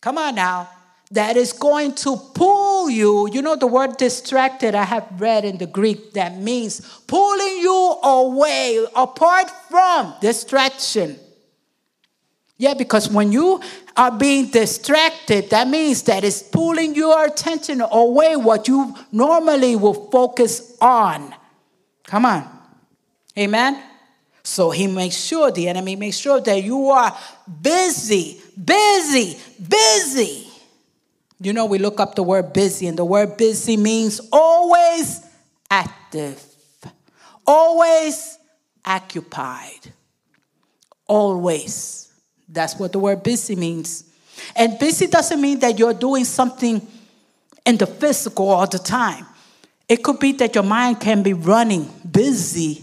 Come 0.00 0.16
on 0.16 0.36
now. 0.36 0.70
That 1.10 1.36
is 1.36 1.52
going 1.52 1.94
to 1.96 2.16
pull 2.34 2.88
you. 2.88 3.28
You 3.30 3.42
know, 3.42 3.56
the 3.56 3.66
word 3.66 3.98
distracted, 3.98 4.74
I 4.74 4.84
have 4.84 5.20
read 5.20 5.44
in 5.44 5.58
the 5.58 5.66
Greek, 5.66 6.14
that 6.14 6.38
means 6.38 6.80
pulling 7.06 7.58
you 7.58 7.98
away, 8.02 8.82
apart 8.96 9.50
from 9.68 10.14
distraction. 10.22 11.18
Yeah, 12.58 12.74
because 12.74 13.10
when 13.10 13.32
you 13.32 13.60
are 13.96 14.10
being 14.10 14.46
distracted, 14.50 15.50
that 15.50 15.68
means 15.68 16.02
that 16.04 16.24
it's 16.24 16.42
pulling 16.42 16.94
your 16.94 17.26
attention 17.26 17.82
away 17.82 18.36
what 18.36 18.66
you 18.66 18.94
normally 19.12 19.76
will 19.76 20.08
focus 20.10 20.76
on. 20.80 21.34
Come 22.04 22.24
on. 22.24 22.48
Amen. 23.38 23.82
So 24.42 24.70
he 24.70 24.86
makes 24.86 25.16
sure, 25.16 25.50
the 25.50 25.68
enemy 25.68 25.96
makes 25.96 26.16
sure 26.16 26.40
that 26.40 26.62
you 26.62 26.88
are 26.88 27.14
busy, 27.60 28.40
busy, 28.64 29.38
busy. 29.68 30.46
You 31.38 31.52
know, 31.52 31.66
we 31.66 31.78
look 31.78 32.00
up 32.00 32.14
the 32.14 32.22
word 32.22 32.54
busy, 32.54 32.86
and 32.86 32.96
the 32.96 33.04
word 33.04 33.36
busy 33.36 33.76
means 33.76 34.20
always 34.32 35.20
active, 35.68 36.42
always 37.46 38.38
occupied, 38.84 39.92
always. 41.06 42.05
That's 42.48 42.76
what 42.76 42.92
the 42.92 42.98
word 42.98 43.22
busy 43.22 43.56
means. 43.56 44.04
And 44.54 44.78
busy 44.78 45.06
doesn't 45.06 45.40
mean 45.40 45.58
that 45.60 45.78
you're 45.78 45.94
doing 45.94 46.24
something 46.24 46.86
in 47.64 47.76
the 47.76 47.86
physical 47.86 48.48
all 48.50 48.66
the 48.66 48.78
time. 48.78 49.26
It 49.88 50.02
could 50.02 50.18
be 50.18 50.32
that 50.32 50.54
your 50.54 50.64
mind 50.64 51.00
can 51.00 51.22
be 51.22 51.32
running 51.32 51.90
busy 52.10 52.82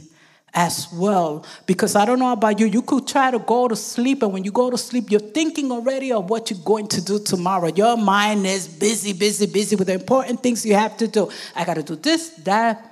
as 0.54 0.88
well. 0.94 1.46
Because 1.66 1.96
I 1.96 2.06
don't 2.06 2.20
know 2.20 2.32
about 2.32 2.60
you, 2.60 2.68
you 2.68 2.82
could 2.82 3.08
try 3.08 3.32
to 3.32 3.40
go 3.40 3.68
to 3.68 3.76
sleep, 3.76 4.24
and 4.24 4.32
when 4.32 4.44
you 4.44 4.52
go 4.52 4.70
to 4.70 4.78
sleep, 4.78 5.10
you're 5.10 5.20
thinking 5.20 5.72
already 5.72 6.12
of 6.12 6.30
what 6.30 6.50
you're 6.50 6.60
going 6.64 6.88
to 6.90 7.04
do 7.04 7.20
tomorrow. 7.20 7.68
Your 7.68 7.98
mind 7.98 8.46
is 8.46 8.68
busy, 8.68 9.14
busy, 9.14 9.48
busy 9.48 9.76
with 9.76 9.88
the 9.88 9.94
important 9.94 10.42
things 10.42 10.66
you 10.66 10.76
have 10.76 10.96
to 10.98 11.08
do. 11.08 11.30
I 11.56 11.66
got 11.66 11.76
to 11.76 11.84
do 11.84 11.96
this, 11.96 12.30
that. 12.44 12.90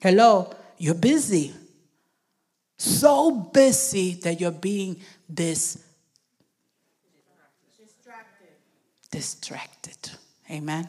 Hello, 0.00 0.54
you're 0.78 0.94
busy. 0.94 1.54
So 2.76 3.30
busy 3.30 4.14
that 4.14 4.40
you're 4.40 4.50
being 4.50 5.00
this 5.28 5.78
distracted. 7.78 8.48
distracted. 9.10 10.10
Amen. 10.50 10.88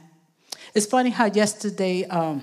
It's 0.73 0.85
funny 0.85 1.09
how 1.09 1.25
yesterday, 1.25 2.03
um, 2.05 2.41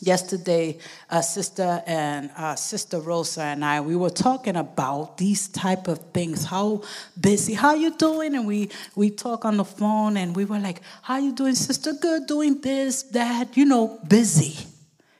yesterday, 0.00 0.78
uh, 1.10 1.20
sister 1.20 1.82
and 1.86 2.30
uh, 2.36 2.54
sister 2.54 3.00
Rosa 3.00 3.42
and 3.42 3.64
I, 3.64 3.80
we 3.80 3.96
were 3.96 4.10
talking 4.10 4.54
about 4.56 5.18
these 5.18 5.48
type 5.48 5.88
of 5.88 5.98
things. 6.12 6.44
How 6.44 6.82
busy? 7.20 7.54
How 7.54 7.74
you 7.74 7.96
doing? 7.96 8.36
And 8.36 8.46
we 8.46 8.70
we 8.94 9.10
talk 9.10 9.44
on 9.44 9.56
the 9.56 9.64
phone, 9.64 10.16
and 10.16 10.36
we 10.36 10.44
were 10.44 10.58
like, 10.60 10.82
"How 11.02 11.18
you 11.18 11.32
doing, 11.32 11.54
sister? 11.54 11.92
Good. 11.94 12.26
Doing 12.26 12.60
this, 12.60 13.02
that. 13.04 13.56
You 13.56 13.64
know, 13.64 13.98
busy. 14.06 14.56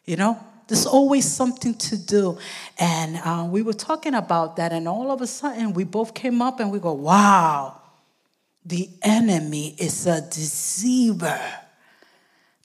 You 0.04 0.16
know." 0.16 0.47
There's 0.68 0.86
always 0.86 1.24
something 1.24 1.74
to 1.74 1.96
do. 1.96 2.38
And 2.78 3.16
uh, 3.16 3.48
we 3.50 3.62
were 3.62 3.72
talking 3.72 4.14
about 4.14 4.56
that, 4.56 4.72
and 4.72 4.86
all 4.86 5.10
of 5.10 5.20
a 5.20 5.26
sudden, 5.26 5.72
we 5.72 5.84
both 5.84 6.14
came 6.14 6.40
up 6.40 6.60
and 6.60 6.70
we 6.70 6.78
go, 6.78 6.92
wow, 6.92 7.80
the 8.64 8.88
enemy 9.02 9.74
is 9.78 10.06
a 10.06 10.20
deceiver. 10.20 11.40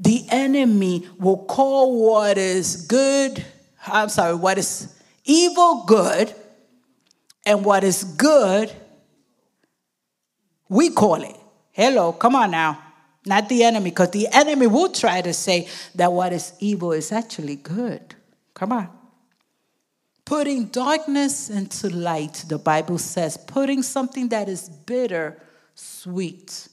the 0.03 0.25
enemy 0.29 1.07
will 1.17 1.45
call 1.45 2.11
what 2.11 2.37
is 2.37 2.87
good, 2.87 3.43
I'm 3.87 4.09
sorry, 4.09 4.35
what 4.35 4.57
is 4.57 4.93
evil 5.23 5.85
good, 5.85 6.33
and 7.45 7.63
what 7.63 7.85
is 7.85 8.03
good, 8.03 8.71
we 10.67 10.89
call 10.89 11.21
it. 11.23 11.37
Hello, 11.71 12.11
come 12.11 12.35
on 12.35 12.51
now. 12.51 12.82
Not 13.25 13.47
the 13.47 13.63
enemy, 13.63 13.89
because 13.91 14.11
the 14.11 14.27
enemy 14.31 14.67
will 14.67 14.89
try 14.89 15.21
to 15.21 15.33
say 15.33 15.67
that 15.95 16.11
what 16.11 16.33
is 16.33 16.53
evil 16.59 16.91
is 16.91 17.11
actually 17.11 17.55
good. 17.55 18.15
Come 18.53 18.71
on. 18.73 18.89
Putting 20.25 20.65
darkness 20.65 21.49
into 21.49 21.89
light, 21.89 22.45
the 22.47 22.57
Bible 22.57 22.97
says, 22.97 23.37
putting 23.37 23.81
something 23.81 24.29
that 24.29 24.49
is 24.49 24.69
bitter, 24.69 25.41
sweet 25.75 26.67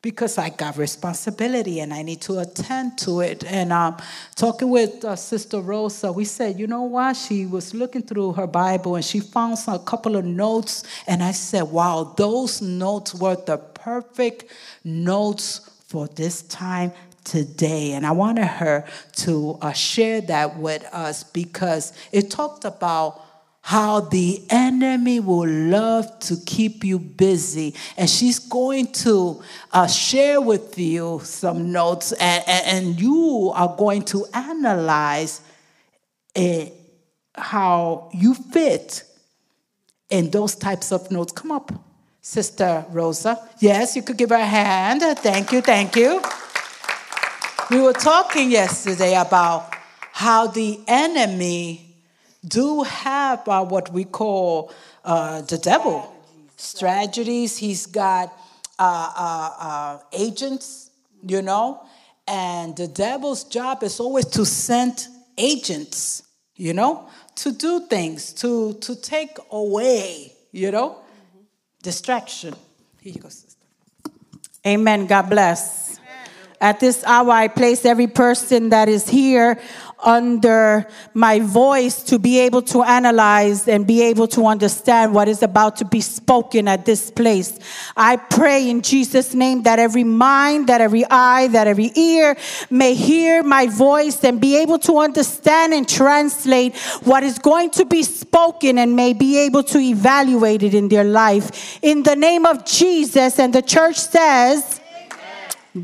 because 0.00 0.38
I 0.38 0.50
got 0.50 0.76
responsibility 0.76 1.80
and 1.80 1.92
I 1.92 2.02
need 2.02 2.20
to 2.22 2.38
attend 2.38 2.98
to 2.98 3.20
it. 3.20 3.44
And 3.44 3.72
um, 3.72 3.96
talking 4.36 4.70
with 4.70 5.04
uh, 5.04 5.16
Sister 5.16 5.60
Rosa, 5.60 6.12
we 6.12 6.24
said, 6.24 6.58
you 6.58 6.66
know 6.68 6.82
what? 6.82 7.16
She 7.16 7.46
was 7.46 7.74
looking 7.74 8.02
through 8.02 8.34
her 8.34 8.46
Bible 8.46 8.94
and 8.94 9.04
she 9.04 9.18
found 9.18 9.58
some, 9.58 9.74
a 9.74 9.78
couple 9.80 10.14
of 10.16 10.24
notes. 10.24 10.84
And 11.06 11.22
I 11.22 11.32
said, 11.32 11.62
wow, 11.62 12.14
those 12.16 12.62
notes 12.62 13.14
were 13.14 13.36
the 13.36 13.58
perfect 13.88 14.44
notes 14.84 15.70
for 15.86 16.08
this 16.08 16.42
time 16.42 16.92
today. 17.24 17.92
And 17.92 18.04
I 18.04 18.10
wanted 18.10 18.46
her 18.46 18.84
to 19.24 19.58
uh, 19.62 19.72
share 19.72 20.20
that 20.22 20.58
with 20.58 20.84
us 20.92 21.24
because 21.24 21.94
it 22.12 22.30
talked 22.30 22.66
about 22.66 23.24
how 23.62 24.00
the 24.00 24.42
enemy 24.50 25.20
will 25.20 25.48
love 25.48 26.18
to 26.20 26.36
keep 26.44 26.84
you 26.84 26.98
busy. 26.98 27.74
And 27.96 28.10
she's 28.10 28.38
going 28.38 28.92
to 29.04 29.42
uh, 29.72 29.86
share 29.86 30.38
with 30.38 30.78
you 30.78 31.20
some 31.24 31.72
notes, 31.72 32.12
and, 32.12 32.44
and, 32.46 33.00
you 33.00 33.52
are 33.54 33.74
going 33.76 34.02
to 34.06 34.26
analyze 34.34 35.40
it, 36.34 36.74
how 37.34 38.10
you 38.12 38.34
fit 38.34 39.02
in 40.10 40.30
those 40.30 40.54
types 40.54 40.92
of 40.92 41.10
notes. 41.10 41.32
Come 41.32 41.52
up, 41.52 41.72
Sister 42.28 42.84
Rosa. 42.90 43.48
Yes, 43.58 43.96
you 43.96 44.02
could 44.02 44.18
give 44.18 44.28
her 44.28 44.36
a 44.36 44.44
hand. 44.44 45.00
Thank 45.20 45.50
you, 45.50 45.62
thank 45.62 45.96
you. 45.96 46.20
We 47.70 47.80
were 47.80 47.94
talking 47.94 48.50
yesterday 48.50 49.14
about 49.14 49.72
how 50.12 50.46
the 50.46 50.78
enemy 50.86 51.96
do 52.46 52.82
have 52.82 53.48
uh, 53.48 53.64
what 53.64 53.90
we 53.94 54.04
call 54.04 54.70
uh, 55.06 55.40
the 55.40 55.56
devil 55.56 56.14
strategies. 56.58 57.56
He's 57.56 57.86
got 57.86 58.30
uh, 58.78 59.10
uh, 59.16 59.50
uh, 59.58 59.98
agents, 60.12 60.90
you 61.26 61.40
know, 61.40 61.82
and 62.26 62.76
the 62.76 62.88
devil's 62.88 63.44
job 63.44 63.82
is 63.82 64.00
always 64.00 64.26
to 64.26 64.44
send 64.44 65.08
agents, 65.38 66.24
you 66.56 66.74
know, 66.74 67.08
to 67.36 67.52
do 67.52 67.86
things, 67.86 68.34
to 68.34 68.74
to 68.82 68.94
take 68.96 69.38
away, 69.50 70.34
you 70.52 70.70
know. 70.70 70.98
Distraction. 71.82 72.54
Here. 73.00 73.22
Amen. 74.66 75.06
God 75.06 75.30
bless. 75.30 75.98
Amen. 75.98 76.08
At 76.60 76.80
this 76.80 77.04
hour, 77.04 77.30
I 77.30 77.48
place 77.48 77.84
every 77.84 78.08
person 78.08 78.70
that 78.70 78.88
is 78.88 79.08
here 79.08 79.60
under 80.00 80.86
my 81.14 81.40
voice 81.40 82.02
to 82.04 82.18
be 82.18 82.38
able 82.40 82.62
to 82.62 82.82
analyze 82.82 83.66
and 83.66 83.86
be 83.86 84.02
able 84.02 84.28
to 84.28 84.46
understand 84.46 85.14
what 85.14 85.28
is 85.28 85.42
about 85.42 85.76
to 85.76 85.84
be 85.84 86.00
spoken 86.00 86.68
at 86.68 86.84
this 86.84 87.10
place. 87.10 87.58
I 87.96 88.16
pray 88.16 88.68
in 88.70 88.82
Jesus' 88.82 89.34
name 89.34 89.62
that 89.64 89.78
every 89.78 90.04
mind, 90.04 90.68
that 90.68 90.80
every 90.80 91.04
eye, 91.10 91.48
that 91.48 91.66
every 91.66 91.90
ear 91.96 92.36
may 92.70 92.94
hear 92.94 93.42
my 93.42 93.66
voice 93.66 94.22
and 94.24 94.40
be 94.40 94.56
able 94.56 94.78
to 94.80 94.98
understand 94.98 95.74
and 95.74 95.88
translate 95.88 96.76
what 97.02 97.22
is 97.22 97.38
going 97.38 97.70
to 97.70 97.84
be 97.84 98.02
spoken 98.02 98.78
and 98.78 98.94
may 98.94 99.12
be 99.12 99.38
able 99.38 99.62
to 99.64 99.78
evaluate 99.78 100.62
it 100.62 100.74
in 100.74 100.88
their 100.88 101.04
life. 101.04 101.78
In 101.82 102.02
the 102.02 102.16
name 102.16 102.46
of 102.46 102.64
Jesus, 102.64 103.38
and 103.38 103.52
the 103.52 103.62
church 103.62 103.96
says, 103.96 104.77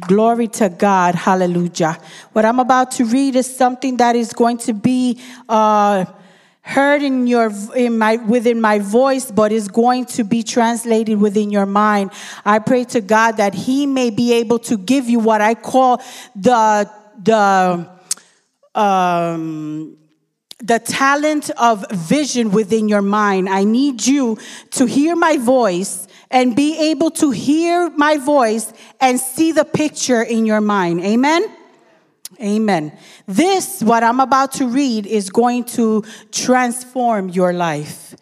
Glory 0.00 0.48
to 0.48 0.68
God. 0.68 1.14
Hallelujah. 1.14 1.98
What 2.32 2.44
I'm 2.44 2.60
about 2.60 2.92
to 2.92 3.04
read 3.04 3.36
is 3.36 3.54
something 3.54 3.96
that 3.98 4.16
is 4.16 4.32
going 4.32 4.58
to 4.58 4.72
be 4.72 5.20
uh, 5.48 6.04
heard 6.62 7.02
in 7.02 7.26
your 7.26 7.52
in 7.76 7.98
my 7.98 8.16
within 8.16 8.58
my 8.58 8.78
voice 8.78 9.30
but 9.30 9.52
is 9.52 9.68
going 9.68 10.06
to 10.06 10.24
be 10.24 10.42
translated 10.42 11.20
within 11.20 11.50
your 11.50 11.66
mind. 11.66 12.10
I 12.44 12.58
pray 12.58 12.84
to 12.84 13.02
God 13.02 13.36
that 13.36 13.54
he 13.54 13.86
may 13.86 14.08
be 14.10 14.32
able 14.32 14.58
to 14.60 14.78
give 14.78 15.08
you 15.08 15.18
what 15.18 15.42
I 15.42 15.54
call 15.54 16.02
the 16.34 16.90
the 17.22 17.88
um 18.74 19.98
the 20.58 20.78
talent 20.78 21.50
of 21.58 21.84
vision 21.90 22.50
within 22.50 22.88
your 22.88 23.02
mind. 23.02 23.50
I 23.50 23.64
need 23.64 24.06
you 24.06 24.38
to 24.70 24.86
hear 24.86 25.14
my 25.14 25.36
voice 25.36 26.08
and 26.34 26.56
be 26.56 26.90
able 26.90 27.12
to 27.12 27.30
hear 27.30 27.88
my 27.90 28.16
voice 28.16 28.72
and 29.00 29.20
see 29.20 29.52
the 29.52 29.64
picture 29.64 30.20
in 30.20 30.44
your 30.44 30.60
mind. 30.60 31.00
Amen? 31.00 31.48
Amen. 32.42 32.98
This, 33.24 33.80
what 33.80 34.02
I'm 34.02 34.18
about 34.18 34.50
to 34.54 34.66
read, 34.66 35.06
is 35.06 35.30
going 35.30 35.62
to 35.76 36.02
transform 36.32 37.28
your 37.28 37.52
life. 37.52 38.16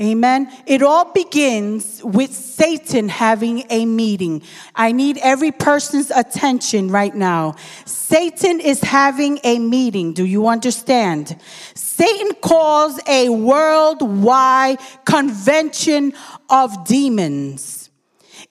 Amen. 0.00 0.48
It 0.64 0.80
all 0.80 1.12
begins 1.12 2.00
with 2.04 2.32
Satan 2.32 3.08
having 3.08 3.64
a 3.68 3.84
meeting. 3.84 4.42
I 4.76 4.92
need 4.92 5.18
every 5.18 5.50
person's 5.50 6.12
attention 6.12 6.88
right 6.88 7.12
now. 7.12 7.56
Satan 7.84 8.60
is 8.60 8.80
having 8.80 9.40
a 9.42 9.58
meeting. 9.58 10.12
Do 10.12 10.24
you 10.24 10.46
understand? 10.46 11.36
Satan 11.74 12.34
calls 12.40 13.00
a 13.08 13.28
worldwide 13.28 14.78
convention 15.04 16.12
of 16.48 16.86
demons. 16.86 17.90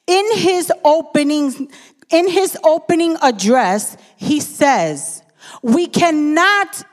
In 0.05 0.25
his 0.35 0.69
opening, 0.83 1.71
in 2.09 2.27
his 2.27 2.57
opening 2.61 3.15
address, 3.21 3.95
he 4.17 4.41
says, 4.41 5.23
we 5.61 5.87
cannot 5.87 6.83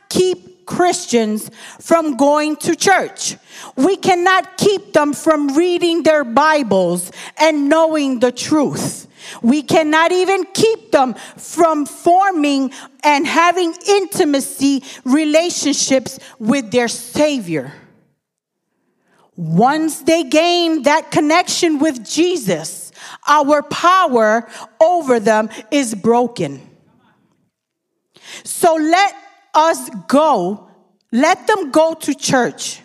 Christians 0.66 1.50
from 1.80 2.16
going 2.16 2.56
to 2.56 2.76
church. 2.76 3.36
We 3.76 3.96
cannot 3.96 4.56
keep 4.56 4.92
them 4.92 5.12
from 5.12 5.56
reading 5.56 6.02
their 6.02 6.24
Bibles 6.24 7.10
and 7.36 7.68
knowing 7.68 8.20
the 8.20 8.32
truth. 8.32 9.08
We 9.42 9.62
cannot 9.62 10.12
even 10.12 10.44
keep 10.52 10.92
them 10.92 11.14
from 11.36 11.86
forming 11.86 12.72
and 13.02 13.26
having 13.26 13.74
intimacy 13.88 14.84
relationships 15.04 16.18
with 16.38 16.70
their 16.70 16.88
Savior. 16.88 17.72
Once 19.36 20.02
they 20.02 20.22
gain 20.22 20.82
that 20.82 21.10
connection 21.10 21.78
with 21.78 22.06
Jesus, 22.08 22.92
our 23.26 23.62
power 23.62 24.48
over 24.80 25.18
them 25.18 25.48
is 25.70 25.94
broken. 25.94 26.60
So 28.44 28.74
let 28.74 29.14
us 29.54 29.90
go, 30.08 30.68
let 31.12 31.46
them 31.46 31.70
go 31.70 31.94
to 31.94 32.14
church. 32.14 32.82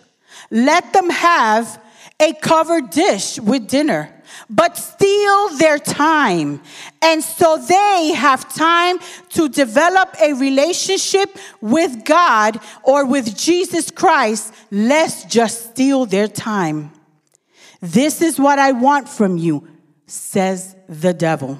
Let 0.50 0.92
them 0.92 1.10
have 1.10 1.80
a 2.20 2.32
covered 2.34 2.90
dish 2.90 3.40
with 3.40 3.66
dinner, 3.66 4.12
but 4.48 4.76
steal 4.76 5.56
their 5.56 5.78
time. 5.78 6.60
And 7.00 7.22
so 7.22 7.56
they 7.56 8.12
have 8.14 8.52
time 8.54 8.98
to 9.30 9.48
develop 9.48 10.14
a 10.20 10.34
relationship 10.34 11.30
with 11.60 12.04
God 12.04 12.60
or 12.82 13.06
with 13.06 13.36
Jesus 13.36 13.90
Christ. 13.90 14.52
Let's 14.70 15.24
just 15.24 15.70
steal 15.70 16.04
their 16.04 16.28
time. 16.28 16.92
This 17.80 18.20
is 18.20 18.38
what 18.38 18.58
I 18.58 18.72
want 18.72 19.08
from 19.08 19.38
you, 19.38 19.66
says 20.06 20.76
the 20.88 21.14
devil. 21.14 21.58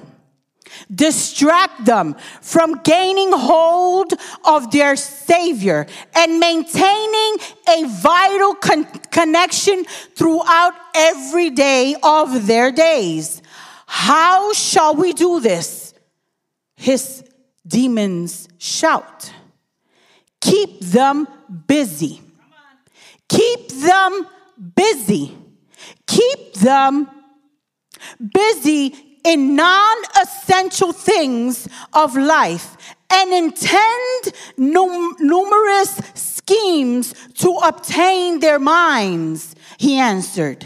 Distract 0.93 1.85
them 1.85 2.15
from 2.41 2.81
gaining 2.83 3.31
hold 3.31 4.13
of 4.45 4.71
their 4.71 4.95
Savior 4.95 5.87
and 6.15 6.39
maintaining 6.39 7.37
a 7.69 7.85
vital 8.01 8.55
con- 8.55 8.85
connection 9.11 9.85
throughout 10.15 10.73
every 10.95 11.49
day 11.49 11.95
of 12.03 12.47
their 12.47 12.71
days. 12.71 13.41
How 13.85 14.53
shall 14.53 14.95
we 14.95 15.13
do 15.13 15.39
this? 15.39 15.93
His 16.75 17.23
demons 17.67 18.47
shout. 18.57 19.31
Keep 20.39 20.79
them 20.79 21.27
busy. 21.67 22.21
Keep 23.29 23.69
them 23.69 24.27
busy. 24.75 25.37
Keep 26.07 26.53
them 26.55 27.07
busy 28.33 29.10
in 29.23 29.55
non 29.55 29.97
essential 30.21 30.93
things 30.93 31.67
of 31.93 32.15
life 32.15 32.77
and 33.11 33.33
intend 33.33 34.33
num- 34.57 35.15
numerous 35.19 35.99
schemes 36.13 37.13
to 37.35 37.49
obtain 37.63 38.39
their 38.39 38.59
minds, 38.59 39.55
he 39.77 39.97
answered. 39.97 40.65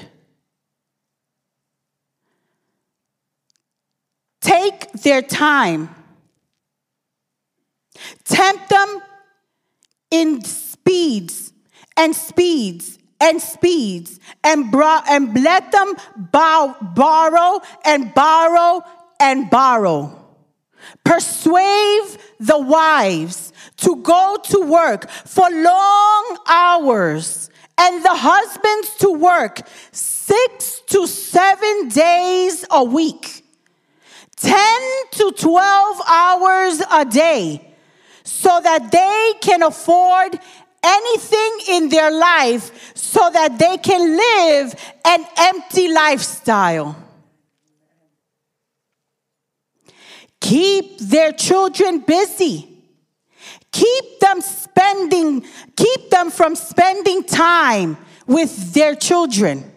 Take 4.41 4.91
their 4.93 5.21
time. 5.21 5.89
Tempt 8.25 8.69
them 8.69 9.01
in 10.11 10.43
speeds 10.43 11.51
and 11.97 12.15
speeds 12.15 12.99
and 13.19 13.41
speeds 13.41 14.19
and, 14.43 14.71
bro- 14.71 15.01
and 15.07 15.41
let 15.43 15.71
them 15.71 15.93
bow, 16.15 16.75
borrow 16.81 17.61
and 17.83 18.13
borrow 18.13 18.81
and 19.19 19.49
borrow. 19.49 20.21
Persuade 21.03 22.17
the 22.39 22.59
wives 22.59 23.53
to 23.77 23.95
go 23.97 24.37
to 24.43 24.59
work 24.61 25.09
for 25.09 25.49
long 25.49 26.37
hours 26.47 27.49
and 27.77 28.03
the 28.03 28.13
husbands 28.13 28.95
to 28.97 29.11
work 29.11 29.61
six 29.91 30.81
to 30.87 31.07
seven 31.07 31.89
days 31.89 32.65
a 32.71 32.83
week, 32.83 33.43
10 34.37 34.81
to 35.11 35.31
12 35.31 36.01
hours 36.09 36.81
a 36.91 37.05
day, 37.05 37.75
so 38.23 38.59
that 38.61 38.91
they 38.91 39.33
can 39.41 39.61
afford 39.61 40.39
anything 40.85 41.51
in 41.69 41.89
their 41.89 42.11
life 42.11 42.95
so 42.95 43.29
that 43.31 43.57
they 43.57 43.77
can 43.77 44.15
live 44.15 44.75
an 45.05 45.25
empty 45.37 45.91
lifestyle. 45.91 46.95
Keep 50.39 50.99
their 50.99 51.31
children 51.31 51.99
busy. 51.99 52.69
Keep 53.71 54.19
them 54.21 54.39
spending, 54.39 55.45
keep 55.75 56.09
them 56.09 56.31
from 56.31 56.55
spending 56.55 57.23
time 57.25 57.97
with 58.25 58.73
their 58.73 58.95
children. 58.95 59.69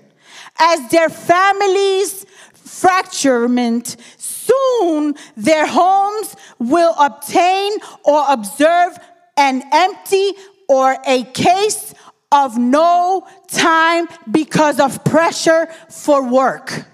As 0.57 0.89
their 0.91 1.09
families 1.09 2.25
fracturement, 2.55 3.97
soon 4.19 5.17
their 5.37 5.67
homes 5.67 6.37
will 6.61 6.95
obtain 6.97 7.73
or 8.05 8.25
observe 8.29 8.99
an 9.37 9.63
empty 9.73 10.35
or 10.69 10.97
a 11.07 11.25
case 11.25 11.95
of 12.31 12.59
no 12.59 13.27
time 13.49 14.07
because 14.31 14.79
of 14.79 15.03
pressure 15.05 15.67
for 15.89 16.23
work. 16.23 16.85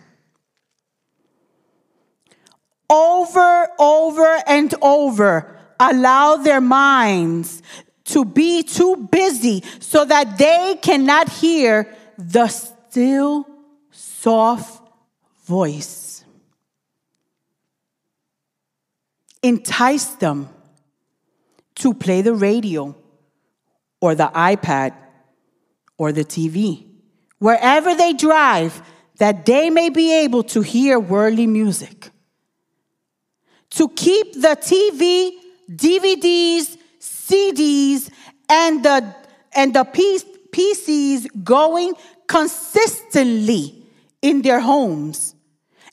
Over, 2.88 3.68
over, 3.78 4.42
and 4.46 4.72
over, 4.80 5.58
allow 5.80 6.36
their 6.36 6.60
minds 6.60 7.62
to 8.04 8.24
be 8.24 8.62
too 8.62 9.08
busy 9.10 9.64
so 9.80 10.04
that 10.04 10.38
they 10.38 10.78
cannot 10.80 11.28
hear 11.28 11.92
the 12.16 12.46
still, 12.46 13.46
soft 13.90 14.88
voice. 15.44 16.24
Entice 19.42 20.06
them 20.16 20.48
to 21.74 21.92
play 21.92 22.22
the 22.22 22.34
radio 22.34 22.94
or 24.04 24.14
the 24.14 24.30
iPad 24.34 24.92
or 25.96 26.12
the 26.12 26.26
TV, 26.26 26.84
wherever 27.38 27.94
they 27.94 28.12
drive, 28.12 28.82
that 29.16 29.46
they 29.46 29.70
may 29.70 29.88
be 29.88 30.12
able 30.12 30.42
to 30.42 30.60
hear 30.60 31.00
worldly 31.00 31.46
music. 31.46 32.10
To 33.70 33.88
keep 33.88 34.34
the 34.34 34.58
TV, 34.60 35.30
DVDs, 35.70 36.76
CDs, 37.00 38.10
and 38.50 38.84
the, 38.84 39.16
and 39.54 39.74
the 39.74 39.84
PCs 40.52 41.42
going 41.42 41.94
consistently 42.26 43.86
in 44.20 44.42
their 44.42 44.60
homes. 44.60 45.34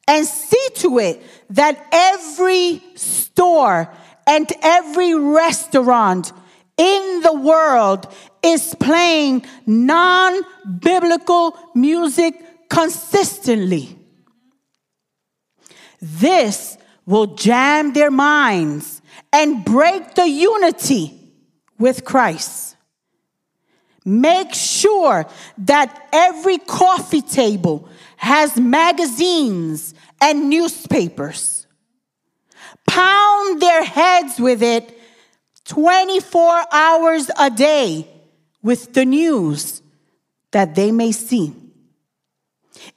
And 0.06 0.26
see 0.26 0.67
to 0.84 1.00
it 1.00 1.24
that 1.52 1.88
every 1.93 2.84
store 2.95 3.89
and 4.28 4.52
every 4.62 5.15
restaurant 5.15 6.34
in 6.82 7.22
the 7.22 7.34
world 7.34 8.12
is 8.41 8.76
playing 8.80 9.46
non 9.67 10.41
biblical 10.80 11.56
music 11.76 12.34
consistently. 12.70 13.96
This 16.02 16.80
will 17.06 17.36
jam 17.36 17.94
their 17.94 18.10
minds 18.10 19.04
and 19.32 19.63
break 19.63 20.15
the 20.15 20.28
unity 20.28 21.20
with 21.78 22.04
Christ. 22.04 22.76
Make 24.04 24.56
sure 24.56 25.28
that 25.60 26.08
every 26.12 26.58
coffee 26.58 27.22
table 27.22 27.88
has 28.17 28.58
magazines 28.58 29.94
and 30.20 30.50
newspapers. 30.50 31.67
Pound 32.88 33.62
their 33.62 33.84
heads 33.84 34.39
with 34.39 34.63
it 34.63 34.98
24 35.72 36.66
hours 36.70 37.32
a 37.40 37.50
day 37.50 38.06
with 38.62 38.92
the 38.92 39.06
news 39.06 39.82
that 40.52 40.76
they 40.76 40.92
may 40.92 41.14
see. 41.14 41.54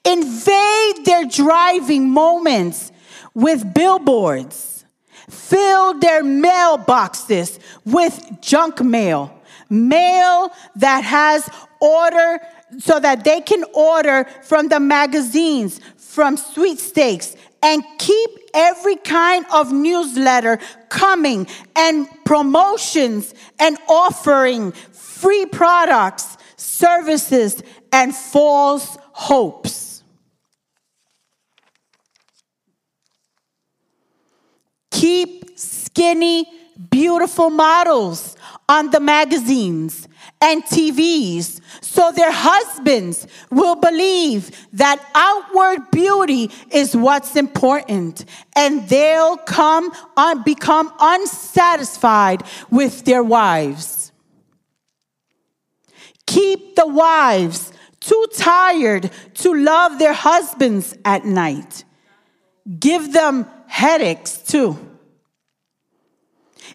Invade 0.05 1.05
their 1.05 1.25
driving 1.25 2.11
moments 2.11 2.91
with 3.33 3.73
billboards. 3.73 4.85
Fill 5.31 6.01
their 6.01 6.25
mailboxes 6.25 7.61
with 7.85 8.21
junk 8.41 8.83
mail, 8.83 9.41
mail 9.71 10.51
that 10.75 11.05
has 11.05 11.49
order 11.81 12.41
so 12.81 12.99
that 12.99 13.23
they 13.23 13.41
can 13.41 13.63
order 13.73 14.25
from 14.43 14.67
the 14.67 14.81
magazines, 14.81 15.81
from 15.97 16.37
sweepstakes, 16.37 17.37
and 17.64 17.83
keep 17.98 18.31
every 18.53 18.96
kind 18.96 19.46
of 19.53 19.72
newsletter 19.72 20.59
coming 20.90 21.48
and 21.74 22.07
promotions 22.24 23.35
and 23.59 23.79
offering 23.88 24.70
free 24.92 25.46
products, 25.46 26.37
services, 26.57 27.62
and 27.90 28.14
false 28.14 28.98
hopes. 29.12 30.05
Keep 34.90 35.59
skinny, 35.59 36.44
beautiful 36.90 37.48
models 37.48 38.37
on 38.68 38.90
the 38.90 39.00
magazines 39.00 40.04
and 40.44 40.62
TVs 40.64 41.61
so 41.80 42.12
their 42.12 42.30
husbands 42.30 43.26
will 43.50 43.76
believe 43.76 44.50
that 44.74 45.02
outward 45.14 45.90
beauty 45.90 46.50
is 46.70 46.94
what's 46.94 47.35
important 47.35 48.26
and 48.54 48.87
they'll 48.90 49.38
come 49.38 49.90
on 50.18 50.42
become 50.42 50.92
unsatisfied 51.00 52.42
with 52.70 53.07
their 53.07 53.22
wives. 53.22 54.12
Keep 56.26 56.76
the 56.76 56.88
wives 56.88 57.72
too 58.00 58.26
tired 58.37 59.11
to 59.35 59.54
love 59.54 59.98
their 59.98 60.12
husbands 60.12 60.94
at 61.07 61.24
night. 61.24 61.85
Give 62.78 63.14
them 63.14 63.46
headaches 63.66 64.37
too. 64.37 64.76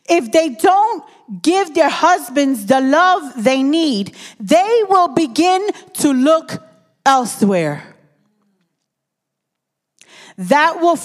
If 0.09 0.31
they 0.31 0.49
don't 0.49 1.03
give 1.41 1.73
their 1.75 1.89
husbands 1.89 2.65
the 2.65 2.81
love 2.81 3.43
they 3.43 3.63
need, 3.63 4.15
they 4.39 4.83
will 4.89 5.09
begin 5.09 5.69
to 5.93 6.13
look 6.13 6.61
elsewhere. 7.05 7.83
That 10.37 10.79
will, 10.79 10.97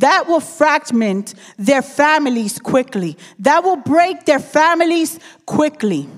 that 0.00 0.28
will 0.28 0.40
fragment 0.40 1.34
their 1.56 1.80
families 1.80 2.58
quickly. 2.58 3.16
That 3.38 3.64
will 3.64 3.76
break 3.76 4.26
their 4.26 4.38
families 4.38 5.18
quickly. 5.46 6.08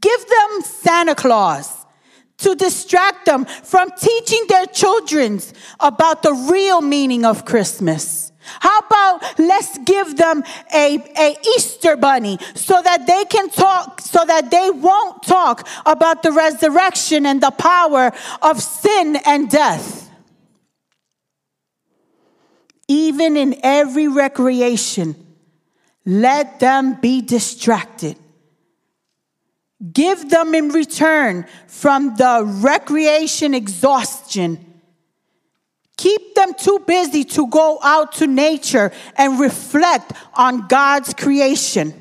Give 0.00 0.26
them 0.26 0.62
Santa 0.62 1.14
Claus 1.14 1.84
to 2.38 2.54
distract 2.54 3.26
them 3.26 3.44
from 3.44 3.90
teaching 3.98 4.44
their 4.48 4.66
children 4.66 5.40
about 5.78 6.22
the 6.22 6.32
real 6.50 6.80
meaning 6.80 7.24
of 7.24 7.44
Christmas. 7.44 8.32
How 8.44 8.78
about 8.80 9.38
let's 9.38 9.78
give 9.78 10.16
them 10.16 10.44
a, 10.72 10.96
a 11.16 11.36
Easter 11.56 11.96
bunny 11.96 12.38
so 12.54 12.80
that 12.82 13.06
they 13.06 13.24
can 13.24 13.48
talk, 13.50 14.00
so 14.00 14.24
that 14.24 14.50
they 14.50 14.70
won't 14.70 15.22
talk 15.22 15.66
about 15.86 16.22
the 16.22 16.32
resurrection 16.32 17.26
and 17.26 17.40
the 17.40 17.50
power 17.50 18.12
of 18.42 18.60
sin 18.60 19.16
and 19.24 19.50
death. 19.50 20.10
Even 22.86 23.36
in 23.36 23.56
every 23.62 24.08
recreation, 24.08 25.16
let 26.04 26.60
them 26.60 27.00
be 27.00 27.22
distracted. 27.22 28.16
Give 29.92 30.28
them 30.28 30.54
in 30.54 30.68
return 30.68 31.46
from 31.66 32.16
the 32.16 32.42
recreation 32.44 33.54
exhaustion 33.54 34.73
Keep 35.96 36.34
them 36.34 36.54
too 36.54 36.80
busy 36.86 37.24
to 37.24 37.46
go 37.46 37.78
out 37.82 38.12
to 38.12 38.26
nature 38.26 38.90
and 39.16 39.38
reflect 39.38 40.12
on 40.34 40.66
God's 40.66 41.14
creation. 41.14 41.94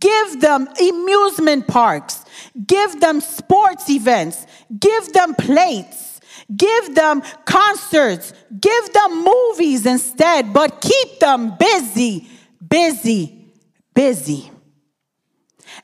Give 0.00 0.40
them 0.40 0.68
amusement 0.80 1.66
parks. 1.68 2.24
Give 2.66 3.00
them 3.00 3.20
sports 3.20 3.90
events. 3.90 4.46
Give 4.78 5.12
them 5.12 5.34
plates. 5.34 6.20
Give 6.54 6.94
them 6.94 7.22
concerts. 7.44 8.32
Give 8.58 8.92
them 8.92 9.24
movies 9.24 9.84
instead, 9.84 10.52
but 10.52 10.80
keep 10.80 11.20
them 11.20 11.56
busy, 11.58 12.28
busy, 12.66 13.52
busy. 13.94 14.50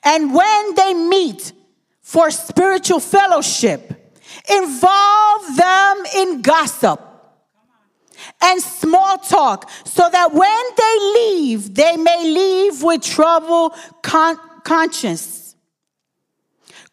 And 0.02 0.34
when 0.34 0.74
they 0.74 0.94
meet 0.94 1.52
for 2.00 2.30
spiritual 2.30 3.00
fellowship, 3.00 4.16
involve 4.48 5.56
them 5.56 6.04
in 6.16 6.40
gossip 6.40 7.09
and 8.40 8.60
small 8.62 9.18
talk 9.18 9.70
so 9.84 10.08
that 10.10 10.32
when 10.32 10.64
they 10.76 11.20
leave, 11.20 11.74
they 11.74 11.96
may 11.96 12.24
leave 12.24 12.82
with 12.82 13.02
trouble 13.02 13.74
con- 14.02 14.38
conscience. 14.64 15.54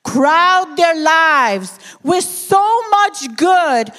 Crowd 0.04 0.76
their 0.78 0.96
lives 0.96 1.80
with 2.04 2.24
so 2.24 2.90
much 2.90 3.36
good, 3.36 3.92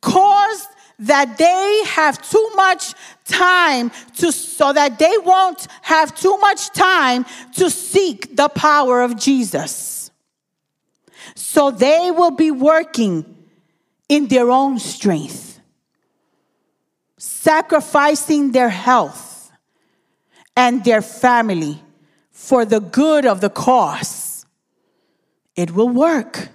cause 0.00 0.68
that 0.98 1.36
they 1.36 1.82
have 1.86 2.22
too 2.30 2.50
much 2.54 2.94
time 3.26 3.90
to 4.16 4.32
so 4.32 4.72
that 4.72 4.98
they 4.98 5.14
won't 5.24 5.66
have 5.82 6.14
too 6.14 6.36
much 6.38 6.70
time 6.70 7.26
to 7.54 7.68
seek 7.68 8.34
the 8.36 8.48
power 8.48 9.02
of 9.02 9.18
Jesus. 9.18 10.10
So 11.34 11.70
they 11.70 12.10
will 12.10 12.30
be 12.30 12.50
working 12.50 13.36
in 14.08 14.28
their 14.28 14.50
own 14.50 14.78
strength, 14.78 15.45
sacrificing 17.46 18.50
their 18.50 18.68
health 18.68 19.52
and 20.56 20.84
their 20.84 21.00
family 21.00 21.80
for 22.32 22.64
the 22.64 22.80
good 22.80 23.24
of 23.24 23.40
the 23.40 23.48
cause. 23.48 24.44
It 25.54 25.70
will 25.70 25.88
work. 25.88 26.48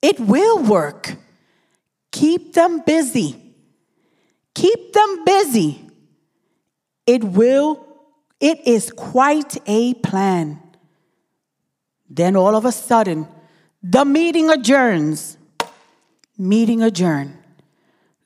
It 0.00 0.18
will 0.18 0.58
work. 0.62 1.16
Keep 2.12 2.54
them 2.54 2.80
busy. 2.86 3.36
Keep 4.54 4.94
them 4.94 5.24
busy. 5.26 5.86
It 7.06 7.22
will, 7.22 7.86
it 8.40 8.66
is 8.66 8.90
quite 8.90 9.58
a 9.66 9.92
plan. 9.94 10.62
Then 12.08 12.36
all 12.36 12.56
of 12.56 12.64
a 12.64 12.72
sudden, 12.72 13.28
the 13.82 14.06
meeting 14.06 14.48
adjourns. 14.48 15.36
Meeting 16.38 16.82
adjourned. 16.82 17.39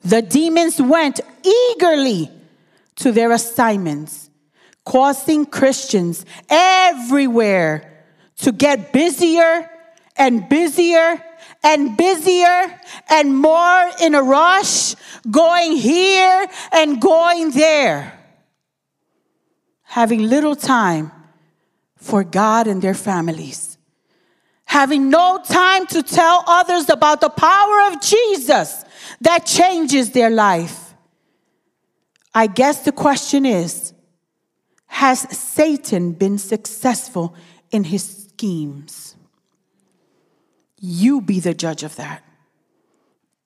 The 0.04 0.20
demons 0.20 0.80
went 0.80 1.20
eagerly 1.42 2.30
to 2.96 3.10
their 3.10 3.32
assignments, 3.32 4.28
causing 4.84 5.46
Christians 5.46 6.26
everywhere 6.50 8.04
to 8.38 8.52
get 8.52 8.92
busier 8.92 9.70
and 10.16 10.48
busier 10.48 11.22
and 11.62 11.96
busier 11.96 12.80
and 13.08 13.36
more 13.36 13.90
in 14.02 14.14
a 14.14 14.22
rush, 14.22 14.94
going 15.30 15.76
here 15.76 16.46
and 16.72 17.00
going 17.00 17.50
there, 17.52 18.12
having 19.82 20.28
little 20.28 20.54
time 20.54 21.10
for 21.96 22.22
God 22.22 22.66
and 22.66 22.82
their 22.82 22.94
families, 22.94 23.78
having 24.66 25.08
no 25.08 25.40
time 25.42 25.86
to 25.86 26.02
tell 26.02 26.44
others 26.46 26.90
about 26.90 27.22
the 27.22 27.30
power 27.30 27.92
of 27.92 28.02
Jesus 28.02 28.84
that 29.20 29.46
changes 29.46 30.10
their 30.10 30.30
life. 30.30 30.94
I 32.34 32.46
guess 32.48 32.80
the 32.80 32.92
question 32.92 33.46
is 33.46 33.92
Has 34.86 35.20
Satan 35.36 36.12
been 36.12 36.38
successful 36.38 37.34
in 37.70 37.84
his 37.84 38.28
schemes? 38.28 39.16
You 40.80 41.20
be 41.20 41.40
the 41.40 41.54
judge 41.54 41.82
of 41.82 41.96
that. 41.96 42.22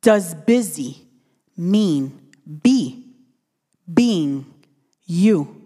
Does 0.02 0.34
busy 0.34 1.06
mean 1.56 2.20
be, 2.62 3.04
being, 3.92 4.46
you, 5.06 5.64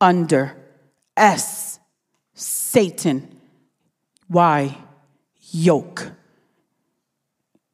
under, 0.00 0.56
S, 1.16 1.78
Satan, 2.34 3.36
Y, 4.28 4.76
yoke? 5.50 6.12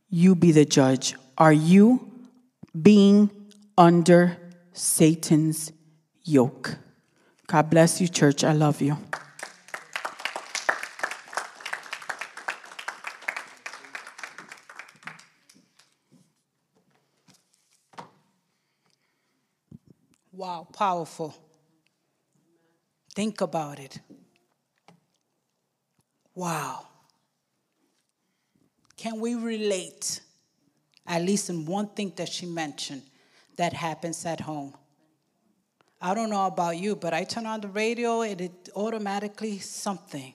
You 0.08 0.34
be 0.34 0.52
the 0.52 0.64
judge. 0.64 1.14
Are 1.42 1.52
you 1.52 2.08
being 2.80 3.28
under 3.76 4.36
Satan's 4.74 5.72
yoke? 6.22 6.76
God 7.48 7.68
bless 7.68 8.00
you, 8.00 8.06
church. 8.06 8.44
I 8.44 8.52
love 8.52 8.80
you. 8.80 8.96
Wow, 20.30 20.68
powerful. 20.72 21.34
Think 23.16 23.40
about 23.40 23.80
it. 23.80 23.98
Wow. 26.36 26.86
Can 28.96 29.18
we 29.18 29.34
relate, 29.34 30.20
at 31.06 31.22
least 31.22 31.50
in 31.50 31.66
one 31.66 31.88
thing 31.88 32.12
that 32.16 32.28
she 32.28 32.46
mentioned, 32.46 33.02
that 33.56 33.72
happens 33.72 34.24
at 34.26 34.40
home? 34.40 34.74
I 36.00 36.14
don't 36.14 36.30
know 36.30 36.46
about 36.46 36.78
you, 36.78 36.96
but 36.96 37.14
I 37.14 37.24
turn 37.24 37.46
on 37.46 37.60
the 37.60 37.68
radio 37.68 38.22
and 38.22 38.40
it 38.40 38.68
automatically 38.74 39.58
something, 39.58 40.34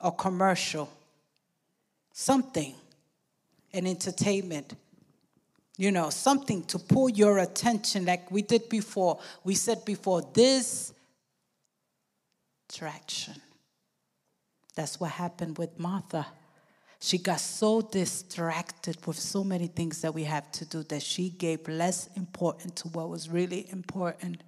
a 0.00 0.10
commercial, 0.10 0.90
something, 2.12 2.74
an 3.72 3.86
entertainment 3.86 4.74
you 5.78 5.92
know, 5.92 6.10
something 6.10 6.64
to 6.64 6.78
pull 6.78 7.08
your 7.08 7.38
attention, 7.38 8.04
like 8.04 8.30
we 8.32 8.42
did 8.42 8.68
before. 8.68 9.20
We 9.44 9.54
said 9.54 9.84
before, 9.84 10.22
this 10.34 10.92
distraction. 12.68 13.34
That's 14.74 14.98
what 15.00 15.12
happened 15.12 15.56
with 15.56 15.78
Martha. 15.78 16.26
She 17.00 17.18
got 17.18 17.40
so 17.40 17.80
distracted 17.80 19.04
with 19.06 19.18
so 19.18 19.44
many 19.44 19.68
things 19.68 20.00
that 20.02 20.14
we 20.14 20.24
have 20.24 20.50
to 20.52 20.64
do 20.64 20.82
that 20.84 21.02
she 21.02 21.30
gave 21.30 21.68
less 21.68 22.08
importance 22.16 22.82
to 22.82 22.88
what 22.88 23.08
was 23.08 23.28
really 23.28 23.70
important. 23.70 24.42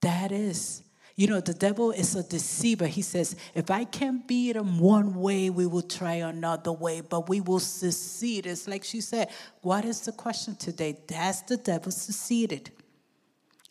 That 0.00 0.32
is 0.32 0.82
you 1.18 1.26
know, 1.26 1.40
the 1.40 1.52
devil 1.52 1.90
is 1.90 2.14
a 2.14 2.22
deceiver. 2.22 2.86
He 2.86 3.02
says, 3.02 3.34
if 3.52 3.72
I 3.72 3.82
can't 3.82 4.28
beat 4.28 4.54
him 4.54 4.78
one 4.78 5.16
way, 5.16 5.50
we 5.50 5.66
will 5.66 5.82
try 5.82 6.14
another 6.14 6.70
way, 6.70 7.00
but 7.00 7.28
we 7.28 7.40
will 7.40 7.58
succeed. 7.58 8.46
It's 8.46 8.68
like 8.68 8.84
she 8.84 9.00
said, 9.00 9.28
what 9.62 9.84
is 9.84 10.02
the 10.02 10.12
question 10.12 10.54
today? 10.54 10.96
That's 11.08 11.42
the 11.42 11.56
devil 11.56 11.90
succeeded. 11.90 12.70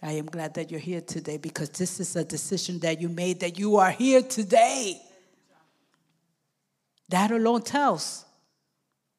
I 0.01 0.11
am 0.11 0.25
glad 0.25 0.55
that 0.55 0.71
you're 0.71 0.81
here 0.81 0.99
today 0.99 1.37
because 1.37 1.69
this 1.69 2.01
is 2.01 2.17
a 2.17 2.25
decision 2.25 2.79
that 2.79 2.99
you 2.99 3.07
made 3.07 3.39
that 3.39 3.57
you 3.57 3.77
are 3.77 3.91
here 3.91 4.23
today. 4.23 5.01
That 7.09 7.31
alone 7.31 7.61
tells 7.61 8.25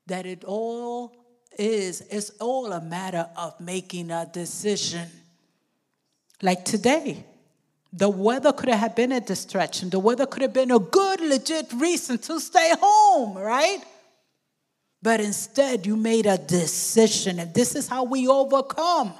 that 0.06 0.26
it 0.26 0.44
all 0.44 1.16
is, 1.58 2.02
it's 2.10 2.30
all 2.40 2.72
a 2.72 2.80
matter 2.80 3.28
of 3.36 3.58
making 3.60 4.10
a 4.10 4.26
decision. 4.26 5.08
Like 6.42 6.64
today, 6.64 7.24
the 7.92 8.08
weather 8.08 8.52
could 8.52 8.68
have 8.68 8.94
been 8.94 9.12
a 9.12 9.20
distraction. 9.20 9.90
The 9.90 9.98
weather 9.98 10.26
could 10.26 10.42
have 10.42 10.52
been 10.52 10.70
a 10.70 10.78
good, 10.78 11.20
legit 11.20 11.72
reason 11.72 12.18
to 12.18 12.38
stay 12.38 12.72
home, 12.80 13.36
right? 13.36 13.82
But 15.02 15.20
instead, 15.20 15.86
you 15.86 15.96
made 15.96 16.26
a 16.26 16.36
decision, 16.36 17.38
and 17.38 17.54
this 17.54 17.74
is 17.74 17.88
how 17.88 18.04
we 18.04 18.28
overcome. 18.28 19.14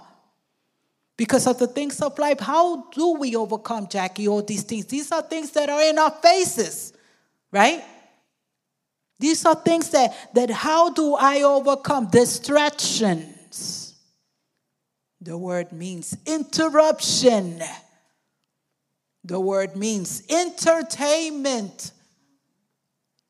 Because 1.16 1.46
of 1.46 1.58
the 1.58 1.66
things 1.66 2.00
of 2.00 2.18
life, 2.18 2.40
how 2.40 2.84
do 2.90 3.14
we 3.14 3.34
overcome, 3.34 3.88
Jackie, 3.88 4.28
all 4.28 4.42
these 4.42 4.62
things? 4.62 4.86
These 4.86 5.10
are 5.10 5.22
things 5.22 5.50
that 5.52 5.68
are 5.68 5.82
in 5.82 5.98
our 5.98 6.10
faces, 6.10 6.92
right? 7.50 7.82
These 9.18 9.44
are 9.46 9.54
things 9.54 9.90
that, 9.90 10.16
that 10.34 10.50
how 10.50 10.90
do 10.90 11.14
I 11.14 11.42
overcome? 11.42 12.06
Distractions. 12.06 13.94
The 15.20 15.36
word 15.36 15.72
means 15.72 16.16
interruption. 16.24 17.60
The 19.24 19.40
word 19.40 19.76
means 19.76 20.22
entertainment. 20.30 21.92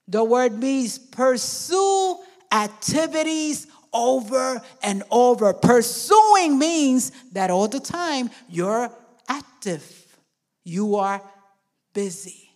The 0.07 0.23
word 0.23 0.59
means 0.59 0.99
pursue 0.99 2.19
activities 2.53 3.67
over 3.93 4.61
and 4.83 5.03
over. 5.11 5.55
Pursuing 5.55 6.59
means 6.59 7.11
that 7.33 7.51
all 7.51 7.69
the 7.69 7.81
time 7.81 8.31
you're 8.49 8.91
active, 9.29 10.17
you 10.65 10.97
are 10.97 11.23
busy. 11.95 12.48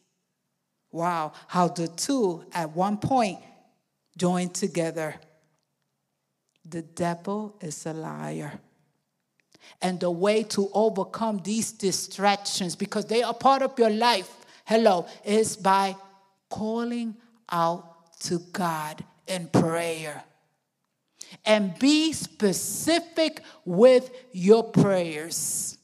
Wow, 0.92 1.32
how 1.48 1.68
the 1.68 1.88
two 1.88 2.44
at 2.52 2.76
one 2.76 2.98
point 2.98 3.38
join 4.16 4.50
together. 4.50 5.16
The 6.64 6.82
devil 6.82 7.56
is 7.60 7.86
a 7.86 7.92
liar 7.92 8.60
and 9.80 9.98
the 10.00 10.10
way 10.10 10.42
to 10.42 10.70
overcome 10.72 11.40
these 11.42 11.72
distractions 11.72 12.76
because 12.76 13.06
they 13.06 13.22
are 13.22 13.34
part 13.34 13.62
of 13.62 13.78
your 13.78 13.90
life, 13.90 14.30
hello, 14.64 15.06
is 15.24 15.56
by 15.56 15.96
calling 16.50 17.16
out 17.50 18.18
to 18.20 18.38
God 18.52 19.04
in 19.26 19.48
prayer. 19.48 20.22
And 21.44 21.76
be 21.78 22.12
specific 22.12 23.40
with 23.64 24.10
your 24.32 24.64
prayers. 24.64 25.78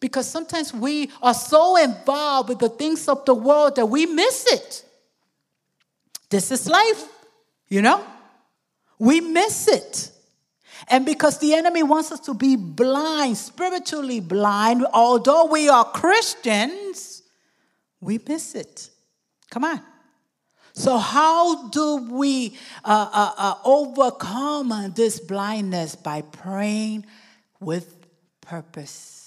Because 0.00 0.28
sometimes 0.28 0.72
we 0.72 1.10
are 1.22 1.34
so 1.34 1.76
involved 1.76 2.48
with 2.48 2.58
the 2.58 2.70
things 2.70 3.06
of 3.06 3.24
the 3.26 3.34
world 3.34 3.76
that 3.76 3.86
we 3.86 4.06
miss 4.06 4.46
it. 4.50 4.84
This 6.30 6.50
is 6.50 6.68
life, 6.68 7.04
you 7.68 7.82
know? 7.82 8.04
We 8.98 9.20
miss 9.20 9.68
it. 9.68 10.10
And 10.88 11.04
because 11.04 11.38
the 11.38 11.54
enemy 11.54 11.82
wants 11.82 12.10
us 12.12 12.20
to 12.20 12.34
be 12.34 12.56
blind, 12.56 13.36
spiritually 13.36 14.20
blind, 14.20 14.86
although 14.92 15.44
we 15.46 15.68
are 15.68 15.84
Christians, 15.84 17.22
we 18.00 18.18
miss 18.26 18.54
it. 18.54 18.88
Come 19.50 19.64
on. 19.64 19.82
So, 20.72 20.96
how 20.96 21.68
do 21.68 22.08
we 22.10 22.56
uh, 22.84 23.10
uh, 23.12 23.32
uh, 23.36 23.54
overcome 23.64 24.92
this 24.94 25.20
blindness? 25.20 25.96
By 25.96 26.22
praying 26.22 27.06
with 27.58 27.94
purpose. 28.40 29.19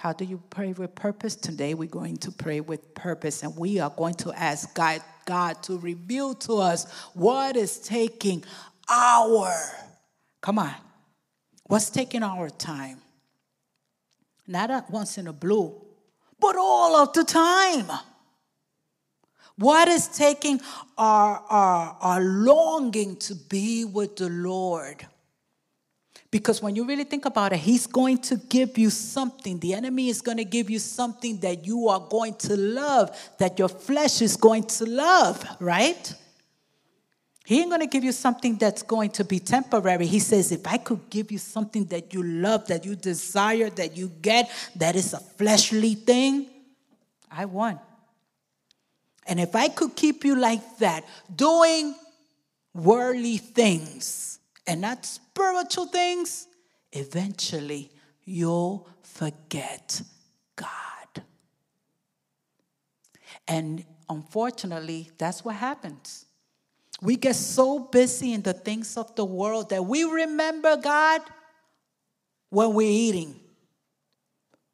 How 0.00 0.14
do 0.14 0.24
you 0.24 0.42
pray 0.48 0.72
with 0.72 0.94
purpose? 0.94 1.36
Today, 1.36 1.74
we're 1.74 1.86
going 1.86 2.16
to 2.24 2.32
pray 2.32 2.62
with 2.62 2.94
purpose, 2.94 3.42
and 3.42 3.54
we 3.54 3.80
are 3.80 3.90
going 3.90 4.14
to 4.14 4.32
ask 4.32 4.74
God, 4.74 5.02
God 5.26 5.62
to 5.64 5.76
reveal 5.76 6.32
to 6.36 6.54
us 6.54 6.90
what 7.12 7.54
is 7.54 7.78
taking 7.78 8.42
our, 8.88 9.54
come 10.40 10.58
on, 10.58 10.74
what's 11.64 11.90
taking 11.90 12.22
our 12.22 12.48
time? 12.48 12.96
Not 14.46 14.90
once 14.90 15.18
in 15.18 15.26
a 15.26 15.34
blue, 15.34 15.78
but 16.40 16.56
all 16.56 16.96
of 16.96 17.12
the 17.12 17.22
time. 17.22 17.90
What 19.56 19.86
is 19.86 20.08
taking 20.08 20.62
our, 20.96 21.44
our, 21.50 21.96
our 22.00 22.20
longing 22.22 23.16
to 23.16 23.34
be 23.34 23.84
with 23.84 24.16
the 24.16 24.30
Lord? 24.30 25.06
Because 26.30 26.62
when 26.62 26.76
you 26.76 26.84
really 26.84 27.04
think 27.04 27.24
about 27.24 27.52
it, 27.52 27.58
He's 27.58 27.86
going 27.86 28.18
to 28.18 28.36
give 28.36 28.78
you 28.78 28.90
something. 28.90 29.58
The 29.58 29.74
enemy 29.74 30.08
is 30.08 30.20
going 30.20 30.36
to 30.36 30.44
give 30.44 30.70
you 30.70 30.78
something 30.78 31.40
that 31.40 31.66
you 31.66 31.88
are 31.88 32.00
going 32.00 32.34
to 32.34 32.56
love, 32.56 33.16
that 33.38 33.58
your 33.58 33.68
flesh 33.68 34.22
is 34.22 34.36
going 34.36 34.64
to 34.64 34.86
love, 34.86 35.44
right? 35.58 36.14
He 37.44 37.60
ain't 37.60 37.70
going 37.70 37.80
to 37.80 37.88
give 37.88 38.04
you 38.04 38.12
something 38.12 38.56
that's 38.56 38.82
going 38.82 39.10
to 39.10 39.24
be 39.24 39.40
temporary. 39.40 40.06
He 40.06 40.20
says, 40.20 40.52
if 40.52 40.64
I 40.68 40.76
could 40.76 41.10
give 41.10 41.32
you 41.32 41.38
something 41.38 41.84
that 41.86 42.14
you 42.14 42.22
love, 42.22 42.68
that 42.68 42.84
you 42.84 42.94
desire, 42.94 43.70
that 43.70 43.96
you 43.96 44.12
get, 44.22 44.48
that 44.76 44.94
is 44.94 45.14
a 45.14 45.18
fleshly 45.18 45.94
thing, 45.94 46.46
I 47.28 47.46
won. 47.46 47.80
And 49.26 49.40
if 49.40 49.56
I 49.56 49.66
could 49.66 49.96
keep 49.96 50.24
you 50.24 50.36
like 50.36 50.78
that, 50.78 51.04
doing 51.34 51.96
worldly 52.72 53.38
things 53.38 54.29
and 54.66 54.80
not 54.80 55.04
spiritual 55.04 55.86
things, 55.86 56.46
eventually 56.92 57.90
you'll 58.24 58.88
forget 59.02 60.02
God. 60.56 60.68
And 63.48 63.84
unfortunately, 64.08 65.10
that's 65.18 65.44
what 65.44 65.56
happens. 65.56 66.26
We 67.02 67.16
get 67.16 67.34
so 67.34 67.78
busy 67.78 68.34
in 68.34 68.42
the 68.42 68.52
things 68.52 68.96
of 68.96 69.14
the 69.16 69.24
world 69.24 69.70
that 69.70 69.84
we 69.84 70.04
remember 70.04 70.76
God 70.76 71.22
when 72.50 72.74
we're 72.74 72.90
eating. 72.90 73.40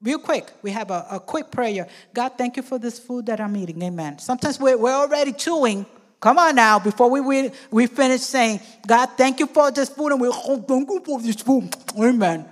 Real 0.02 0.18
quick, 0.18 0.52
we 0.62 0.70
have 0.72 0.90
a, 0.90 1.06
a 1.12 1.20
quick 1.20 1.50
prayer. 1.50 1.88
God, 2.12 2.32
thank 2.36 2.56
you 2.56 2.62
for 2.62 2.78
this 2.78 2.98
food 2.98 3.26
that 3.26 3.40
I'm 3.40 3.56
eating. 3.56 3.80
Amen. 3.82 4.18
Sometimes 4.18 4.60
we're, 4.60 4.76
we're 4.76 4.92
already 4.92 5.32
chewing. 5.32 5.86
Come 6.20 6.38
on 6.38 6.54
now, 6.54 6.78
before 6.78 7.10
we, 7.10 7.20
we, 7.20 7.50
we 7.70 7.86
finish 7.86 8.22
saying, 8.22 8.60
God, 8.86 9.10
thank 9.16 9.38
you 9.38 9.46
for 9.46 9.70
this 9.70 9.88
food, 9.88 10.12
and 10.12 10.20
we're, 10.20 10.30
oh, 10.32 10.64
thank 10.66 10.88
you 10.88 11.00
for 11.00 11.20
this 11.20 11.36
food. 11.36 11.74
Amen. 11.98 12.48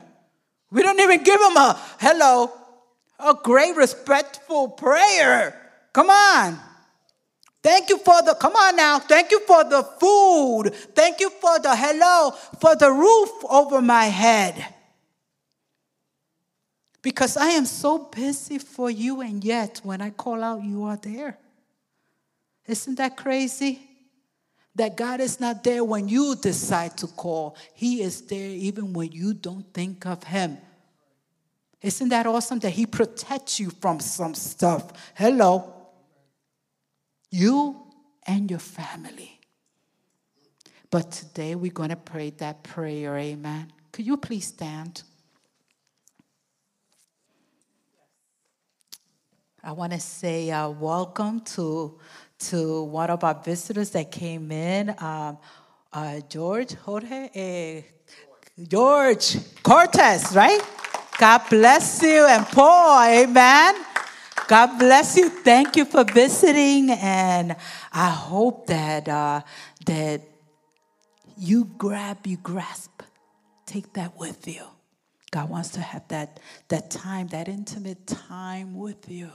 We 0.70 0.82
don't 0.82 1.00
even 1.00 1.22
give 1.22 1.40
him 1.40 1.56
a 1.56 1.80
hello, 1.98 2.52
a 3.18 3.34
great 3.34 3.76
respectful 3.76 4.68
prayer. 4.68 5.60
Come 5.92 6.10
on. 6.10 6.58
Thank 7.62 7.88
you 7.88 7.98
for 7.98 8.20
the, 8.22 8.34
come 8.34 8.54
on 8.54 8.76
now. 8.76 8.98
Thank 8.98 9.30
you 9.30 9.40
for 9.40 9.64
the 9.64 9.82
food. 9.82 10.74
Thank 10.94 11.20
you 11.20 11.30
for 11.30 11.58
the 11.58 11.74
hello, 11.74 12.32
for 12.60 12.76
the 12.76 12.90
roof 12.90 13.30
over 13.48 13.80
my 13.80 14.04
head 14.04 14.74
because 17.04 17.36
I 17.36 17.48
am 17.48 17.66
so 17.66 17.98
busy 17.98 18.58
for 18.58 18.90
you, 18.90 19.20
and 19.20 19.44
yet 19.44 19.80
when 19.84 20.00
I 20.00 20.08
call 20.08 20.42
out, 20.42 20.64
you 20.64 20.84
are 20.84 20.96
there. 20.96 21.36
Isn't 22.66 22.96
that 22.96 23.16
crazy? 23.16 23.80
That 24.76 24.96
God 24.96 25.20
is 25.20 25.38
not 25.38 25.62
there 25.62 25.84
when 25.84 26.08
you 26.08 26.34
decide 26.34 26.96
to 26.98 27.06
call, 27.06 27.56
He 27.74 28.02
is 28.02 28.22
there 28.22 28.48
even 28.48 28.92
when 28.92 29.12
you 29.12 29.32
don't 29.34 29.72
think 29.72 30.04
of 30.06 30.24
Him. 30.24 30.58
Isn't 31.80 32.08
that 32.08 32.26
awesome 32.26 32.58
that 32.60 32.70
He 32.70 32.86
protects 32.86 33.60
you 33.60 33.70
from 33.70 34.00
some 34.00 34.34
stuff? 34.34 34.90
Hello. 35.14 35.72
You 37.30 37.84
and 38.26 38.50
your 38.50 38.58
family. 38.58 39.38
But 40.90 41.10
today 41.12 41.54
we're 41.54 41.72
going 41.72 41.90
to 41.90 41.96
pray 41.96 42.30
that 42.38 42.62
prayer, 42.62 43.16
amen. 43.18 43.72
Could 43.92 44.06
you 44.06 44.16
please 44.16 44.46
stand? 44.46 45.02
I 49.62 49.72
want 49.72 49.92
to 49.92 50.00
say 50.00 50.50
uh, 50.50 50.68
welcome 50.68 51.40
to, 51.40 51.98
to 52.38 52.84
one 52.84 53.10
of 53.10 53.24
our 53.24 53.40
visitors 53.42 53.90
that 53.90 54.10
came 54.10 54.50
in, 54.50 54.94
um, 54.98 55.38
uh, 55.92 56.20
George, 56.28 56.74
Jorge, 56.74 57.30
eh, 57.34 57.82
George 58.68 59.36
Cortez, 59.62 60.34
right? 60.34 60.60
God 61.18 61.42
bless 61.48 62.02
you 62.02 62.26
and 62.26 62.44
Paul, 62.46 63.02
amen. 63.08 63.74
God 64.46 64.78
bless 64.78 65.16
you. 65.16 65.30
Thank 65.30 65.76
you 65.76 65.84
for 65.86 66.04
visiting, 66.04 66.90
and 66.90 67.56
I 67.92 68.10
hope 68.10 68.66
that 68.66 69.08
uh, 69.08 69.40
that 69.86 70.20
you 71.38 71.64
grab, 71.78 72.26
you 72.26 72.36
grasp, 72.36 73.02
take 73.64 73.94
that 73.94 74.18
with 74.18 74.46
you. 74.46 74.64
God 75.30 75.48
wants 75.48 75.70
to 75.70 75.80
have 75.80 76.06
that 76.08 76.40
that 76.68 76.90
time, 76.90 77.28
that 77.28 77.48
intimate 77.48 78.06
time 78.06 78.74
with 78.74 79.08
you. 79.08 79.30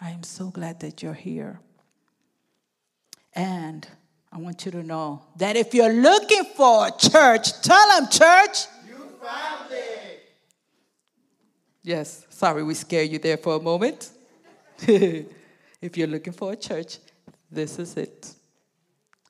I 0.00 0.10
am 0.10 0.22
so 0.22 0.48
glad 0.50 0.80
that 0.80 1.02
you're 1.02 1.12
here. 1.12 1.60
And 3.38 3.86
I 4.32 4.38
want 4.38 4.66
you 4.66 4.72
to 4.72 4.82
know 4.82 5.22
that 5.36 5.54
if 5.54 5.72
you're 5.72 5.92
looking 5.92 6.42
for 6.56 6.88
a 6.88 6.90
church, 6.90 7.62
tell 7.62 7.88
them, 7.90 8.10
church. 8.10 8.66
You 8.84 8.96
found 9.22 9.70
it. 9.70 10.28
Yes, 11.84 12.26
sorry 12.30 12.64
we 12.64 12.74
scared 12.74 13.08
you 13.10 13.20
there 13.20 13.36
for 13.36 13.54
a 13.54 13.60
moment. 13.60 14.10
if 14.80 15.96
you're 15.96 16.08
looking 16.08 16.32
for 16.32 16.54
a 16.54 16.56
church, 16.56 16.98
this 17.48 17.78
is 17.78 17.96
it. 17.96 18.34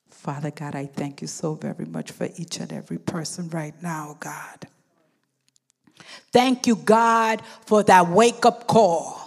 Father 0.08 0.52
God, 0.52 0.74
I 0.74 0.86
thank 0.86 1.20
you 1.20 1.28
so 1.28 1.52
very 1.52 1.84
much 1.84 2.10
for 2.10 2.30
each 2.36 2.60
and 2.60 2.72
every 2.72 2.98
person 2.98 3.50
right 3.50 3.74
now, 3.82 4.16
God. 4.18 4.66
Thank 6.32 6.66
you, 6.66 6.76
God, 6.76 7.42
for 7.66 7.82
that 7.82 8.08
wake 8.08 8.46
up 8.46 8.66
call. 8.66 9.17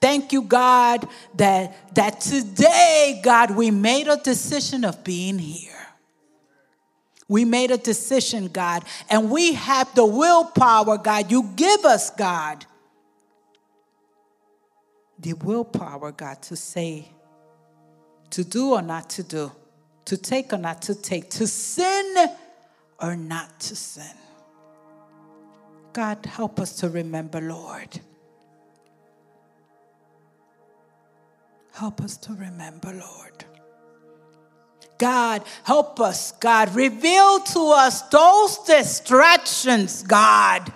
Thank 0.00 0.32
you, 0.32 0.42
God, 0.42 1.06
that, 1.34 1.94
that 1.94 2.20
today, 2.20 3.20
God, 3.22 3.50
we 3.50 3.70
made 3.70 4.08
a 4.08 4.16
decision 4.16 4.84
of 4.84 5.04
being 5.04 5.38
here. 5.38 5.72
We 7.28 7.44
made 7.44 7.70
a 7.70 7.76
decision, 7.76 8.48
God, 8.48 8.84
and 9.08 9.30
we 9.30 9.52
have 9.52 9.94
the 9.94 10.06
willpower, 10.06 10.98
God. 10.98 11.30
You 11.30 11.50
give 11.54 11.84
us, 11.84 12.10
God, 12.10 12.64
the 15.18 15.34
willpower, 15.34 16.12
God, 16.12 16.40
to 16.42 16.56
say, 16.56 17.06
to 18.30 18.42
do 18.42 18.70
or 18.70 18.82
not 18.82 19.10
to 19.10 19.22
do, 19.22 19.52
to 20.06 20.16
take 20.16 20.52
or 20.52 20.58
not 20.58 20.82
to 20.82 20.94
take, 20.94 21.30
to 21.30 21.46
sin 21.46 22.16
or 23.00 23.16
not 23.16 23.60
to 23.60 23.76
sin. 23.76 24.16
God, 25.92 26.24
help 26.24 26.58
us 26.58 26.76
to 26.76 26.88
remember, 26.88 27.40
Lord 27.40 28.00
Help 31.80 32.02
us 32.02 32.18
to 32.18 32.34
remember, 32.34 32.92
Lord. 32.92 33.44
God, 34.98 35.42
help 35.62 35.98
us, 35.98 36.32
God. 36.32 36.74
Reveal 36.74 37.40
to 37.40 37.72
us 37.74 38.02
those 38.02 38.58
distractions, 38.58 40.02
God. 40.02 40.70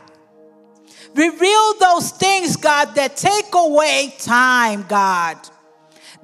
Reveal 1.14 1.74
those 1.78 2.10
things, 2.10 2.56
God, 2.56 2.94
that 2.94 3.18
take 3.18 3.52
away 3.52 4.14
time, 4.18 4.86
God 4.88 5.36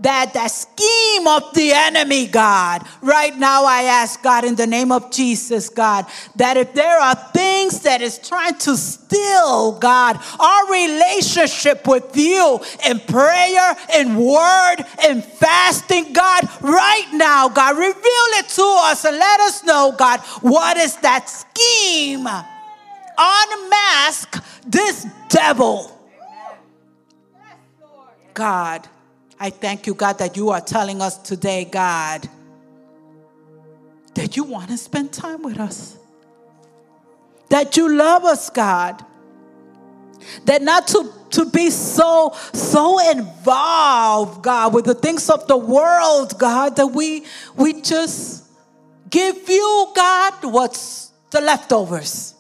that 0.00 0.32
that 0.34 0.50
scheme 0.50 1.26
of 1.26 1.52
the 1.54 1.72
enemy, 1.72 2.26
God, 2.26 2.82
right 3.02 3.36
now 3.36 3.64
I 3.64 3.82
ask 3.82 4.22
God 4.22 4.44
in 4.44 4.54
the 4.54 4.66
name 4.66 4.90
of 4.92 5.10
Jesus, 5.10 5.68
God, 5.68 6.06
that 6.36 6.56
if 6.56 6.72
there 6.72 6.98
are 6.98 7.14
things 7.14 7.80
that 7.82 8.00
is 8.00 8.18
trying 8.18 8.54
to 8.58 8.76
steal, 8.76 9.78
God, 9.78 10.18
our 10.38 10.72
relationship 10.72 11.86
with 11.86 12.16
you 12.16 12.60
in 12.86 13.00
prayer, 13.00 13.76
in 13.96 14.16
word, 14.16 14.76
in 15.08 15.22
fasting, 15.22 16.12
God, 16.12 16.48
right 16.60 17.08
now, 17.12 17.48
God, 17.48 17.76
reveal 17.76 18.30
it 18.38 18.48
to 18.48 18.76
us 18.84 19.04
and 19.04 19.16
let 19.16 19.40
us 19.40 19.64
know, 19.64 19.94
God, 19.96 20.20
what 20.40 20.76
is 20.76 20.96
that 20.96 21.28
scheme? 21.28 22.26
Unmask 23.18 24.42
this 24.66 25.06
devil. 25.28 25.96
God, 28.32 28.88
I 29.42 29.48
thank 29.48 29.86
you, 29.86 29.94
God, 29.94 30.18
that 30.18 30.36
you 30.36 30.50
are 30.50 30.60
telling 30.60 31.00
us 31.00 31.16
today, 31.16 31.64
God, 31.64 32.28
that 34.14 34.36
you 34.36 34.44
want 34.44 34.68
to 34.68 34.76
spend 34.76 35.14
time 35.14 35.42
with 35.42 35.58
us. 35.58 35.96
That 37.48 37.74
you 37.78 37.88
love 37.88 38.26
us, 38.26 38.50
God. 38.50 39.02
That 40.44 40.60
not 40.60 40.86
to, 40.88 41.10
to 41.30 41.46
be 41.46 41.70
so, 41.70 42.36
so 42.52 42.98
involved, 43.10 44.42
God, 44.42 44.74
with 44.74 44.84
the 44.84 44.94
things 44.94 45.30
of 45.30 45.46
the 45.48 45.56
world, 45.56 46.38
God, 46.38 46.76
that 46.76 46.88
we 46.88 47.24
we 47.56 47.80
just 47.80 48.44
give 49.08 49.48
you, 49.48 49.92
God, 49.96 50.34
what's 50.42 51.12
the 51.30 51.40
leftovers. 51.40 52.34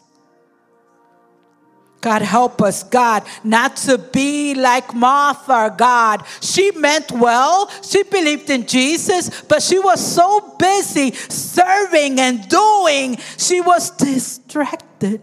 God, 2.00 2.22
help 2.22 2.62
us, 2.62 2.82
God, 2.82 3.24
not 3.44 3.76
to 3.76 3.98
be 3.98 4.54
like 4.54 4.94
Martha, 4.94 5.74
God. 5.76 6.24
She 6.40 6.70
meant 6.72 7.12
well. 7.12 7.70
She 7.82 8.02
believed 8.04 8.48
in 8.48 8.66
Jesus, 8.66 9.42
but 9.42 9.62
she 9.62 9.78
was 9.78 10.00
so 10.00 10.56
busy 10.58 11.12
serving 11.12 12.18
and 12.18 12.48
doing, 12.48 13.18
she 13.36 13.60
was 13.60 13.90
distracted. 13.90 15.20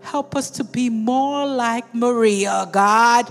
Help 0.00 0.36
us 0.36 0.50
to 0.52 0.64
be 0.64 0.88
more 0.88 1.46
like 1.46 1.94
Maria, 1.94 2.66
God. 2.72 3.30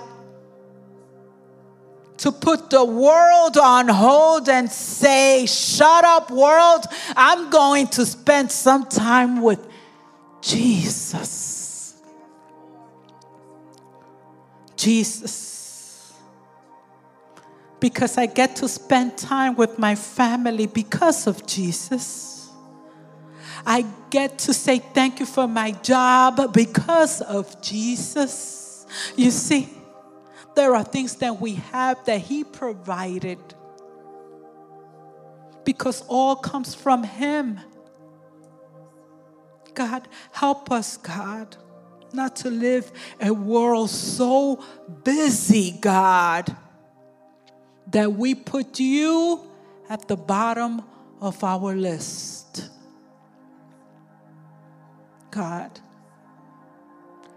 To 2.17 2.31
put 2.31 2.69
the 2.69 2.83
world 2.83 3.57
on 3.57 3.87
hold 3.87 4.47
and 4.47 4.69
say, 4.69 5.45
Shut 5.47 6.05
up, 6.05 6.29
world. 6.29 6.85
I'm 7.15 7.49
going 7.49 7.87
to 7.87 8.05
spend 8.05 8.51
some 8.51 8.85
time 8.85 9.41
with 9.41 9.65
Jesus. 10.45 11.95
Jesus. 14.75 16.13
Because 17.79 18.17
I 18.17 18.27
get 18.27 18.55
to 18.57 18.67
spend 18.67 19.17
time 19.17 19.55
with 19.55 19.79
my 19.79 19.95
family 19.95 20.67
because 20.67 21.25
of 21.25 21.45
Jesus. 21.47 22.49
I 23.65 23.85
get 24.11 24.37
to 24.39 24.53
say 24.53 24.77
thank 24.77 25.19
you 25.19 25.25
for 25.25 25.47
my 25.47 25.71
job 25.71 26.53
because 26.53 27.21
of 27.21 27.59
Jesus. 27.61 28.85
You 29.15 29.31
see, 29.31 29.67
there 30.55 30.75
are 30.75 30.83
things 30.83 31.15
that 31.15 31.41
we 31.41 31.55
have 31.55 32.05
that 32.05 32.21
He 32.21 32.43
provided 32.43 33.39
because 35.63 36.03
all 36.07 36.35
comes 36.35 36.75
from 36.75 37.03
Him. 37.03 37.59
God, 39.75 40.07
help 40.31 40.71
us, 40.71 40.97
God, 40.97 41.55
not 42.13 42.35
to 42.37 42.49
live 42.49 42.91
a 43.21 43.31
world 43.31 43.89
so 43.89 44.63
busy, 45.03 45.71
God, 45.79 46.55
that 47.87 48.13
we 48.13 48.33
put 48.33 48.79
you 48.79 49.41
at 49.89 50.07
the 50.07 50.15
bottom 50.15 50.81
of 51.21 51.43
our 51.43 51.75
list. 51.75 52.69
God, 55.31 55.79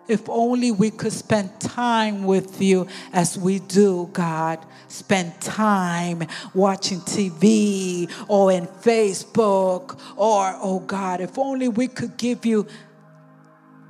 if 0.09 0.29
only 0.29 0.73
we 0.73 0.91
could 0.91 1.13
spend 1.13 1.61
time 1.61 2.25
with 2.25 2.61
you 2.61 2.89
as 3.13 3.39
we 3.39 3.59
do, 3.61 4.09
God. 4.13 4.59
Spend 4.89 5.39
time 5.41 6.27
watching 6.55 7.01
TV 7.01 8.11
or 8.27 8.51
in 8.51 8.67
Facebook 8.67 10.01
or, 10.17 10.57
oh 10.61 10.81
God, 10.81 11.21
if 11.21 11.39
only 11.39 11.69
we 11.69 11.89
could 11.89 12.17
give 12.17 12.47
you 12.47 12.67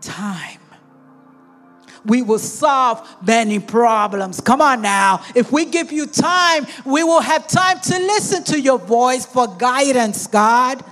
time. 0.00 0.58
We 2.04 2.22
will 2.22 2.38
solve 2.38 3.06
many 3.24 3.58
problems. 3.58 4.40
Come 4.40 4.60
on 4.60 4.82
now. 4.82 5.22
If 5.34 5.52
we 5.52 5.66
give 5.66 5.92
you 5.92 6.06
time, 6.06 6.66
we 6.84 7.04
will 7.04 7.20
have 7.20 7.46
time 7.46 7.80
to 7.80 7.98
listen 7.98 8.44
to 8.44 8.60
your 8.60 8.78
voice 8.78 9.26
for 9.26 9.46
guidance, 9.46 10.26
God. 10.26 10.82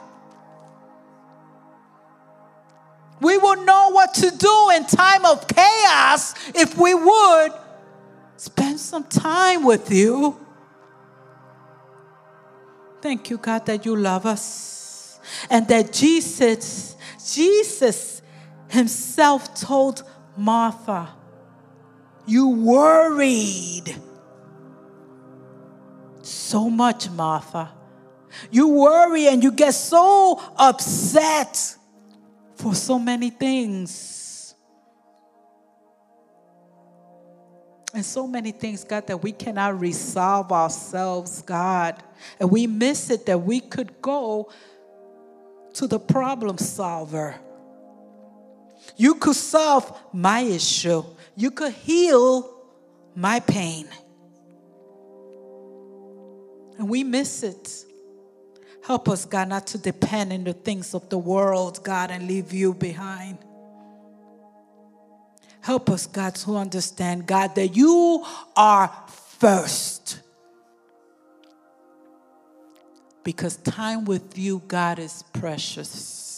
We 3.21 3.39
will 3.39 3.65
know 3.65 3.91
what 3.91 4.15
to 4.15 4.31
do 4.31 4.71
in 4.75 4.85
time 4.85 5.25
of 5.25 5.47
chaos 5.49 6.35
if 6.55 6.77
we 6.77 6.95
would 6.95 7.53
spend 8.37 8.79
some 8.79 9.05
time 9.05 9.65
with 9.65 9.91
you. 9.91 10.39
Thank 13.01 13.31
you, 13.31 13.39
God, 13.39 13.67
that 13.67 13.87
you 13.87 13.97
love 13.97 14.27
us 14.27 15.19
and 15.49 15.67
that 15.69 15.93
Jesus, 15.93 16.97
Jesus 17.33 18.23
himself 18.69 19.59
told 19.59 20.03
Martha, 20.37 21.09
You 22.27 22.49
worried 22.49 23.97
so 26.23 26.69
much, 26.69 27.09
Martha. 27.11 27.71
You 28.51 28.69
worry 28.69 29.29
and 29.29 29.43
you 29.43 29.53
get 29.53 29.73
so 29.73 30.41
upset 30.57 31.76
for 32.57 32.75
so 32.75 32.99
many 32.99 33.31
things. 33.31 34.55
And 37.95 38.05
so 38.05 38.27
many 38.27 38.53
things, 38.53 38.85
God, 38.85 39.07
that 39.07 39.23
we 39.23 39.33
cannot 39.33 39.81
resolve 39.81 40.53
ourselves, 40.53 41.41
God. 41.43 42.03
And 42.39 42.51
we 42.51 42.67
miss 42.67 43.11
it 43.11 43.25
that 43.27 43.39
we 43.39 43.61
could 43.61 44.03
go 44.03 44.51
to 45.75 45.87
the 45.87 45.99
problem 45.99 46.59
solver. 46.59 47.37
You 48.97 49.15
could 49.15 49.37
solve 49.37 49.99
my 50.13 50.41
issue, 50.41 51.05
you 51.35 51.51
could 51.51 51.73
heal 51.73 52.55
my 53.15 53.41
pain. 53.41 53.89
And 56.79 56.91
we 56.91 57.03
miss 57.03 57.43
it. 57.43 57.86
Help 58.87 59.09
us, 59.09 59.25
God, 59.25 59.49
not 59.49 59.67
to 59.69 59.79
depend 59.79 60.33
on 60.33 60.45
the 60.45 60.53
things 60.53 60.95
of 60.95 61.09
the 61.09 61.19
world, 61.19 61.83
God, 61.83 62.13
and 62.13 62.29
leave 62.29 62.53
you 62.53 62.73
behind. 62.73 63.39
Help 65.61 65.91
us, 65.91 66.07
God, 66.07 66.37
to 66.37 66.57
understand, 66.57 67.27
God, 67.27 67.57
that 67.57 67.75
you 67.75 68.25
are 68.57 68.93
first. 69.09 70.21
Because 73.25 73.57
time 73.57 74.05
with 74.05 74.39
you, 74.39 74.63
God, 74.69 75.01
is 75.01 75.25
precious. 75.33 76.36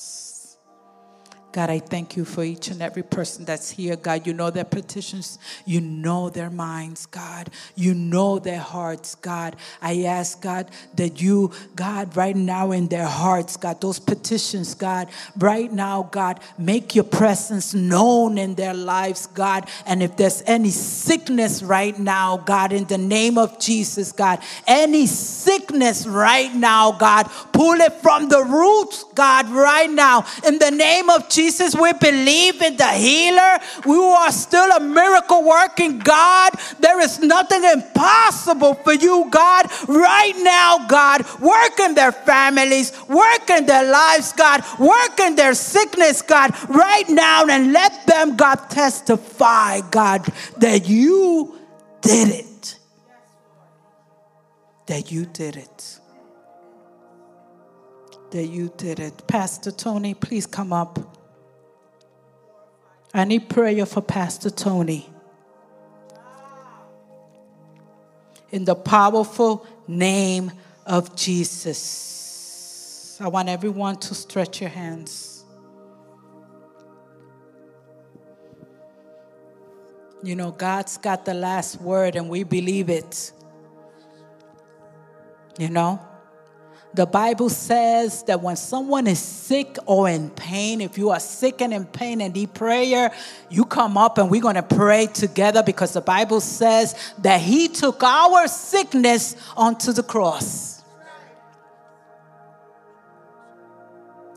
God, 1.51 1.71
I 1.71 1.79
thank 1.79 2.15
you 2.15 2.27
for 2.27 2.45
each 2.45 2.69
and 2.69 2.83
every 2.83 3.03
person 3.03 3.47
that's 3.47 3.71
here. 3.71 3.97
God, 3.97 4.27
you 4.27 4.35
know 4.35 4.51
their 4.51 4.67
petitions. 4.67 5.39
You 5.65 5.81
know 5.81 6.29
their 6.29 6.51
minds, 6.51 7.07
God. 7.07 7.49
You 7.75 7.95
know 7.95 8.39
their 8.39 8.61
hearts, 8.61 9.15
God. 9.15 9.57
I 9.81 10.03
ask, 10.03 10.43
God, 10.43 10.71
that 10.97 11.23
you, 11.23 11.51
God, 11.75 12.15
right 12.19 12.37
now 12.37 12.73
in 12.73 12.89
their 12.89 13.07
hearts, 13.07 13.57
God, 13.57 13.81
those 13.81 13.99
petitions, 13.99 14.75
God, 14.75 15.09
right 15.39 15.73
now, 15.73 16.03
God, 16.13 16.41
make 16.59 16.95
your 16.95 17.05
presence 17.05 17.73
known 17.73 18.37
in 18.37 18.55
their 18.55 18.75
lives, 18.75 19.27
God. 19.29 19.71
And 19.87 20.03
if 20.03 20.19
there's 20.19 20.43
any 20.45 20.71
sickness 20.71 21.63
right 21.63 21.99
now, 21.99 22.37
God, 22.37 22.75
in 22.75 22.85
the 22.85 22.99
name 22.99 23.39
of 23.39 23.59
Jesus, 23.59 24.13
God, 24.13 24.41
any 24.67 25.07
sickness 25.07 26.07
right 26.07 26.55
now, 26.55 26.93
God, 26.93 27.25
pull 27.55 27.81
it 27.81 27.95
from 27.95 28.29
the 28.29 28.45
roots, 28.45 29.07
God, 29.15 29.49
right 29.49 29.91
now, 29.91 30.27
in 30.47 30.59
the 30.59 30.71
name 30.71 31.09
of 31.09 31.27
Jesus. 31.31 31.39
Jesus, 31.49 31.75
we 31.75 31.95
believe 31.95 32.61
in 32.61 32.77
the 32.77 32.93
healer. 32.93 33.59
We 33.87 33.97
are 33.97 34.31
still 34.31 34.71
a 34.71 34.81
miracle 34.81 35.43
working 35.43 35.99
God. 35.99 36.53
There 36.79 37.01
is 37.01 37.21
nothing 37.21 37.65
impossible 37.65 38.75
for 38.75 38.93
you, 38.93 39.27
God. 39.31 39.65
Right 39.89 40.35
now, 40.37 40.87
God, 40.87 41.25
work 41.41 41.81
in 41.81 41.95
their 41.95 42.13
families, 42.13 42.93
work 43.09 43.49
in 43.49 43.65
their 43.65 43.91
lives, 43.91 44.35
God, 44.35 44.63
work 44.79 45.19
in 45.21 45.37
their 45.37 45.55
sickness, 45.55 46.21
God, 46.21 46.51
right 46.69 47.09
now, 47.09 47.47
and 47.47 47.73
let 47.73 48.07
them, 48.07 48.37
God, 48.37 48.57
testify, 48.69 49.81
God, 49.91 50.27
that 50.59 50.87
you 50.87 51.59
did 52.03 52.29
it. 52.29 52.79
That 54.87 55.11
you 55.11 55.25
did 55.25 55.57
it 55.57 56.01
that 58.31 58.45
you 58.45 58.71
did 58.77 59.01
it. 59.01 59.27
Pastor 59.27 59.71
Tony, 59.71 60.13
please 60.13 60.45
come 60.45 60.71
up. 60.71 61.18
I 63.15 63.25
need 63.25 63.49
prayer 63.49 63.87
for 63.87 64.03
Pastor 64.03 64.51
Tony. 64.51 65.09
In 68.51 68.65
the 68.65 68.75
powerful 68.75 69.67
name 69.87 70.53
of 70.87 71.17
Jesus. 71.17 73.19
I 73.21 73.29
want 73.29 73.49
everyone 73.49 73.97
to 73.97 74.15
stretch 74.15 74.61
your 74.61 74.71
hands. 74.71 75.45
You 80.23 80.35
know, 80.35 80.51
God's 80.51 80.99
got 80.99 81.25
the 81.25 81.35
last 81.35 81.81
word 81.81 82.17
and 82.17 82.29
we 82.29 82.43
believe 82.43 82.91
it. 82.91 83.33
You 85.59 85.71
know? 85.71 86.01
The 86.95 87.07
Bible 87.07 87.51
says 87.51 88.22
that 88.24 88.41
when 88.41 88.57
someone 88.57 89.07
is 89.07 89.18
sick 89.18 89.76
or 89.84 90.09
in 90.09 90.30
pain, 90.30 90.80
if 90.80 90.97
you 90.97 91.11
are 91.11 91.20
sick 91.20 91.61
and 91.61 91.72
in 91.72 91.84
pain 91.84 92.20
and 92.20 92.34
need 92.34 92.55
prayer, 92.55 93.12
you 93.51 93.64
come 93.66 93.99
up 93.99 94.16
and 94.18 94.30
we're 94.30 94.41
going 94.41 94.55
to 94.55 94.62
pray 94.62 95.07
together 95.07 95.62
because 95.62 95.93
the 95.93 96.01
Bible 96.01 96.41
says 96.41 96.95
that 97.18 97.41
He 97.41 97.68
took 97.68 98.03
our 98.03 98.49
sickness 98.49 99.36
onto 99.57 99.93
the 99.93 100.03
cross. 100.03 100.82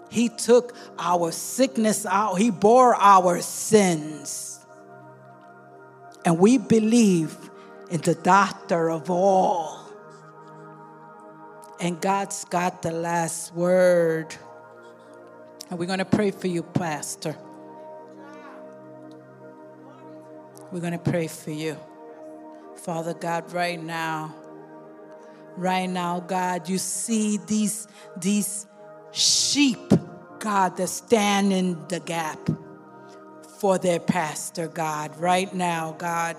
He 0.09 0.27
took 0.27 0.75
our 0.99 1.31
sickness 1.31 2.05
out, 2.05 2.35
He 2.35 2.51
bore 2.51 2.95
our 2.95 3.41
sins. 3.41 4.59
And 6.25 6.37
we 6.37 6.57
believe 6.57 7.37
in 7.89 8.01
the 8.01 8.15
doctor 8.15 8.91
of 8.91 9.09
all 9.09 9.80
and 11.81 11.99
God's 11.99 12.45
got 12.45 12.83
the 12.83 12.91
last 12.91 13.53
word. 13.55 14.35
And 15.69 15.79
we're 15.79 15.87
going 15.87 15.99
to 15.99 16.05
pray 16.05 16.29
for 16.29 16.47
you, 16.47 16.61
Pastor. 16.61 17.35
We're 20.71 20.79
going 20.79 20.93
to 20.93 20.99
pray 20.99 21.27
for 21.27 21.49
you. 21.49 21.75
Father 22.77 23.15
God, 23.15 23.51
right 23.51 23.81
now, 23.81 24.33
right 25.57 25.87
now, 25.87 26.19
God, 26.19 26.69
you 26.69 26.77
see 26.77 27.37
these, 27.47 27.87
these 28.15 28.67
sheep, 29.11 29.91
God, 30.39 30.77
that 30.77 30.87
stand 30.87 31.51
in 31.51 31.87
the 31.87 31.99
gap 31.99 32.39
for 33.59 33.79
their 33.79 33.99
pastor, 33.99 34.67
God, 34.67 35.17
right 35.17 35.53
now, 35.53 35.95
God. 35.97 36.37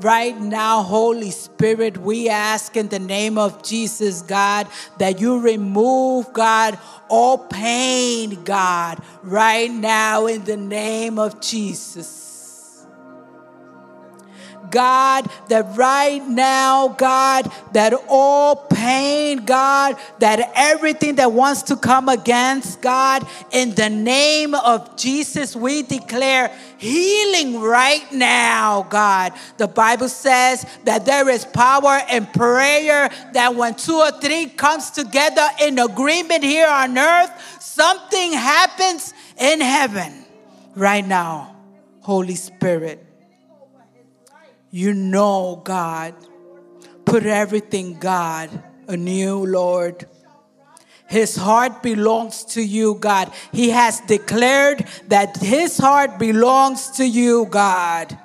Right 0.00 0.38
now, 0.40 0.82
Holy 0.82 1.30
Spirit, 1.30 1.98
we 1.98 2.30
ask 2.30 2.74
in 2.74 2.88
the 2.88 2.98
name 2.98 3.36
of 3.36 3.62
Jesus, 3.62 4.22
God, 4.22 4.66
that 4.96 5.20
you 5.20 5.40
remove, 5.40 6.32
God, 6.32 6.78
all 7.08 7.36
pain, 7.36 8.42
God, 8.44 9.02
right 9.22 9.70
now 9.70 10.26
in 10.26 10.44
the 10.44 10.56
name 10.56 11.18
of 11.18 11.40
Jesus. 11.42 12.29
God, 14.70 15.30
that 15.48 15.76
right 15.76 16.26
now, 16.26 16.88
God, 16.88 17.50
that 17.72 17.92
all 18.08 18.56
pain, 18.56 19.44
God, 19.44 19.96
that 20.18 20.52
everything 20.54 21.16
that 21.16 21.32
wants 21.32 21.62
to 21.64 21.76
come 21.76 22.08
against, 22.08 22.80
God, 22.80 23.26
in 23.50 23.74
the 23.74 23.90
name 23.90 24.54
of 24.54 24.96
Jesus, 24.96 25.54
we 25.56 25.82
declare 25.82 26.54
healing 26.78 27.60
right 27.60 28.10
now, 28.12 28.86
God. 28.88 29.32
The 29.58 29.68
Bible 29.68 30.08
says 30.08 30.64
that 30.84 31.04
there 31.04 31.28
is 31.28 31.44
power 31.44 32.00
in 32.10 32.26
prayer, 32.26 33.10
that 33.32 33.54
when 33.54 33.74
two 33.74 33.96
or 33.96 34.10
three 34.12 34.46
comes 34.46 34.90
together 34.90 35.46
in 35.60 35.78
agreement 35.78 36.42
here 36.42 36.68
on 36.68 36.96
earth, 36.96 37.30
something 37.60 38.32
happens 38.32 39.14
in 39.38 39.60
heaven 39.60 40.24
right 40.74 41.06
now. 41.06 41.56
Holy 42.00 42.34
Spirit. 42.34 43.09
You 44.70 44.94
know, 44.94 45.60
God. 45.64 46.14
Put 47.04 47.26
everything, 47.26 47.98
God, 47.98 48.50
anew, 48.86 49.44
Lord. 49.44 50.06
His 51.08 51.34
heart 51.34 51.82
belongs 51.82 52.44
to 52.54 52.62
you, 52.62 52.94
God. 52.94 53.32
He 53.50 53.70
has 53.70 54.00
declared 54.02 54.86
that 55.08 55.36
his 55.38 55.76
heart 55.76 56.20
belongs 56.20 56.90
to 56.92 57.04
you, 57.04 57.46
God. 57.46 58.16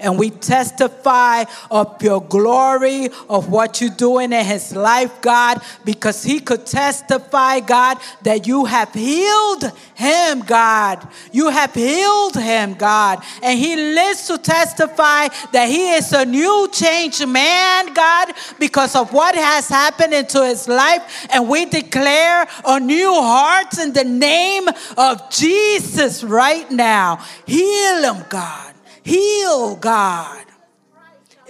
And 0.00 0.16
we 0.16 0.30
testify 0.30 1.44
of 1.72 2.00
your 2.02 2.22
glory, 2.22 3.08
of 3.28 3.48
what 3.48 3.80
you're 3.80 3.90
doing 3.90 4.32
in 4.32 4.44
his 4.44 4.74
life, 4.76 5.20
God, 5.20 5.60
because 5.84 6.22
he 6.22 6.38
could 6.38 6.66
testify, 6.66 7.58
God, 7.58 7.98
that 8.22 8.46
you 8.46 8.64
have 8.66 8.94
healed 8.94 9.72
him, 9.96 10.42
God. 10.42 11.06
You 11.32 11.48
have 11.48 11.74
healed 11.74 12.36
him, 12.36 12.74
God. 12.74 13.24
And 13.42 13.58
he 13.58 13.74
lives 13.74 14.28
to 14.28 14.38
testify 14.38 15.28
that 15.52 15.68
he 15.68 15.90
is 15.94 16.12
a 16.12 16.24
new 16.24 16.68
changed 16.72 17.26
man, 17.26 17.92
God, 17.92 18.34
because 18.60 18.94
of 18.94 19.12
what 19.12 19.34
has 19.34 19.68
happened 19.68 20.14
into 20.14 20.46
his 20.46 20.68
life. 20.68 21.26
And 21.32 21.48
we 21.48 21.64
declare 21.64 22.46
a 22.64 22.78
new 22.78 23.12
heart 23.12 23.76
in 23.78 23.92
the 23.92 24.04
name 24.04 24.68
of 24.96 25.28
Jesus 25.30 26.22
right 26.22 26.70
now. 26.70 27.16
Heal 27.46 28.14
him, 28.14 28.24
God. 28.28 28.74
Heal, 29.08 29.76
God. 29.76 30.44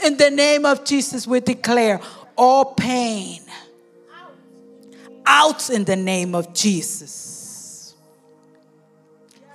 In 0.05 0.17
the 0.17 0.31
name 0.31 0.65
of 0.65 0.85
Jesus, 0.85 1.27
we 1.27 1.41
declare 1.41 2.01
all 2.37 2.67
pain 2.67 3.43
out 5.27 5.69
in 5.69 5.85
the 5.85 5.97
name 5.97 6.37
of 6.37 6.55
Jesus. 6.55 7.97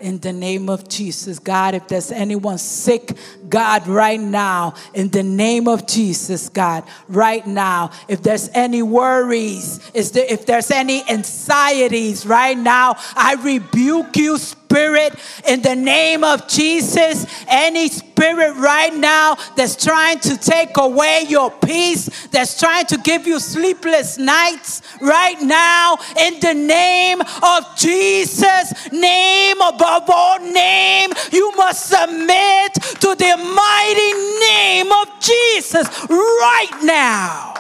In 0.02 0.20
the 0.20 0.34
name 0.34 0.68
of 0.68 0.90
Jesus, 0.90 1.40
God, 1.40 1.76
if 1.76 1.88
there's 1.88 2.12
anyone 2.12 2.58
sick, 2.58 3.14
God, 3.48 3.88
right 3.88 4.20
now, 4.20 4.74
in 4.94 5.08
the 5.08 5.24
name 5.24 5.70
of 5.70 5.88
Jesus, 5.88 6.50
God, 6.50 6.84
right 7.08 7.48
now, 7.48 7.92
if 8.10 8.22
there's 8.22 8.50
any 8.54 8.84
worries, 8.84 9.80
there, 10.12 10.26
if 10.28 10.46
there's 10.46 10.72
any 10.72 11.10
anxieties, 11.10 12.26
right 12.26 12.58
now, 12.58 12.98
I 13.16 13.36
rebuke 13.36 14.18
you 14.18 14.38
spirit 14.74 15.14
in 15.48 15.62
the 15.62 15.76
name 15.76 16.24
of 16.24 16.48
Jesus. 16.48 17.28
Any 17.48 17.90
spirit 17.90 18.56
right 18.56 18.94
now 18.96 19.36
that's 19.56 19.76
trying 19.76 20.20
to 20.22 20.36
take 20.36 20.78
away 20.78 21.26
your 21.30 21.52
peace, 21.52 22.28
that's 22.28 22.60
trying 22.60 22.88
to 22.88 22.98
give 22.98 23.28
you 23.28 23.40
sleepless 23.40 24.18
nights 24.18 24.82
right 25.00 25.40
now 25.42 25.98
in 26.18 26.40
the 26.40 26.56
name 26.56 27.22
of 27.22 27.78
Jesus, 27.78 28.92
name 28.92 29.62
above 29.62 30.10
all 30.10 30.40
name, 30.40 31.12
you 31.32 31.52
must 31.56 31.86
submit 31.86 32.74
to 32.74 33.14
the 33.14 33.38
mighty 33.38 34.14
name 34.40 34.92
of 34.92 35.22
Jesus 35.22 35.88
right 36.10 36.80
now. 36.82 37.54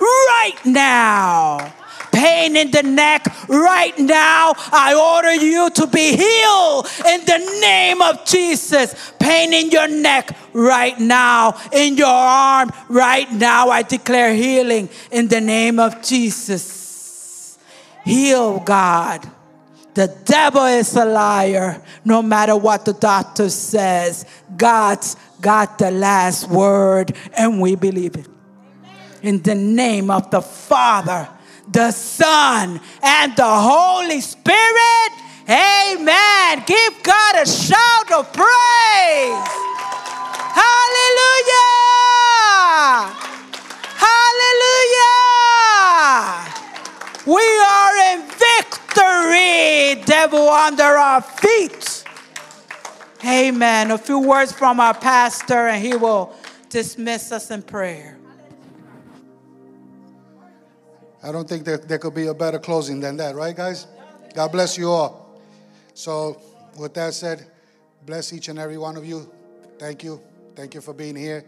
Right 0.00 0.58
now 0.66 1.79
pain 2.12 2.56
in 2.56 2.70
the 2.70 2.82
neck 2.82 3.26
right 3.48 3.98
now, 3.98 4.52
I 4.72 4.94
order 4.94 5.34
you 5.34 5.70
to 5.70 5.86
be 5.86 6.16
healed 6.16 6.86
in 7.06 7.24
the 7.24 7.58
name 7.60 8.02
of 8.02 8.24
Jesus. 8.24 9.12
Pain 9.18 9.52
in 9.52 9.70
your 9.70 9.88
neck 9.88 10.36
right 10.52 10.98
now, 10.98 11.58
in 11.72 11.96
your 11.96 12.08
arm 12.08 12.70
right 12.88 13.30
now, 13.32 13.68
I 13.70 13.82
declare 13.82 14.34
healing 14.34 14.88
in 15.10 15.28
the 15.28 15.40
name 15.40 15.78
of 15.78 16.02
Jesus. 16.02 17.58
Heal, 18.04 18.60
God. 18.60 19.28
The 19.94 20.16
devil 20.24 20.64
is 20.64 20.94
a 20.96 21.04
liar, 21.04 21.82
no 22.04 22.22
matter 22.22 22.56
what 22.56 22.84
the 22.84 22.92
doctor 22.92 23.50
says. 23.50 24.24
God's 24.56 25.16
got 25.40 25.78
the 25.78 25.90
last 25.90 26.48
word, 26.48 27.16
and 27.36 27.60
we 27.60 27.74
believe 27.74 28.16
it. 28.16 28.26
In 29.22 29.42
the 29.42 29.54
name 29.54 30.10
of 30.10 30.30
the 30.30 30.40
Father 30.40 31.28
the 31.72 31.90
Son, 31.92 32.80
and 33.02 33.36
the 33.36 33.44
Holy 33.44 34.20
Spirit. 34.20 35.12
Amen. 35.48 36.62
Give 36.66 37.02
God 37.02 37.36
a 37.36 37.46
shout 37.46 38.12
of 38.12 38.32
praise. 38.32 39.48
Hallelujah. 40.60 41.70
Hallelujah. 44.06 45.20
We 47.26 47.42
are 47.60 47.96
in 48.12 48.22
victory, 48.28 50.02
devil 50.06 50.48
under 50.48 50.82
our 50.82 51.20
feet. 51.22 52.04
Amen. 53.24 53.90
A 53.90 53.98
few 53.98 54.18
words 54.18 54.52
from 54.52 54.80
our 54.80 54.94
pastor, 54.94 55.68
and 55.68 55.84
he 55.84 55.94
will 55.94 56.34
dismiss 56.68 57.32
us 57.32 57.50
in 57.50 57.62
prayer. 57.62 58.19
I 61.22 61.32
don't 61.32 61.48
think 61.48 61.64
there, 61.64 61.78
there 61.78 61.98
could 61.98 62.14
be 62.14 62.26
a 62.26 62.34
better 62.34 62.58
closing 62.58 63.00
than 63.00 63.16
that, 63.18 63.34
right, 63.34 63.54
guys? 63.54 63.86
God 64.34 64.52
bless 64.52 64.78
you 64.78 64.90
all. 64.90 65.40
So, 65.94 66.40
with 66.78 66.94
that 66.94 67.14
said, 67.14 67.46
bless 68.06 68.32
each 68.32 68.48
and 68.48 68.58
every 68.58 68.78
one 68.78 68.96
of 68.96 69.04
you. 69.04 69.30
Thank 69.78 70.02
you. 70.02 70.20
Thank 70.56 70.74
you 70.74 70.80
for 70.80 70.94
being 70.94 71.16
here. 71.16 71.44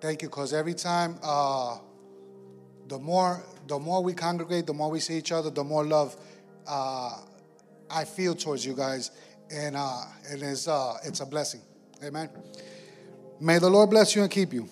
Thank 0.00 0.22
you, 0.22 0.28
because 0.28 0.52
every 0.52 0.74
time, 0.74 1.18
uh, 1.22 1.78
the 2.88 2.98
more 2.98 3.42
the 3.66 3.78
more 3.78 4.02
we 4.02 4.12
congregate, 4.14 4.66
the 4.66 4.74
more 4.74 4.90
we 4.90 4.98
see 5.00 5.16
each 5.16 5.30
other, 5.30 5.48
the 5.48 5.62
more 5.62 5.84
love 5.84 6.16
uh, 6.66 7.18
I 7.88 8.04
feel 8.04 8.34
towards 8.34 8.66
you 8.66 8.74
guys, 8.74 9.10
and 9.50 9.76
uh, 9.76 10.02
it 10.32 10.42
is 10.42 10.66
uh, 10.66 10.96
it's 11.04 11.20
a 11.20 11.26
blessing. 11.26 11.60
Amen. 12.02 12.28
May 13.40 13.58
the 13.58 13.70
Lord 13.70 13.90
bless 13.90 14.16
you 14.16 14.22
and 14.22 14.30
keep 14.30 14.52
you. 14.52 14.68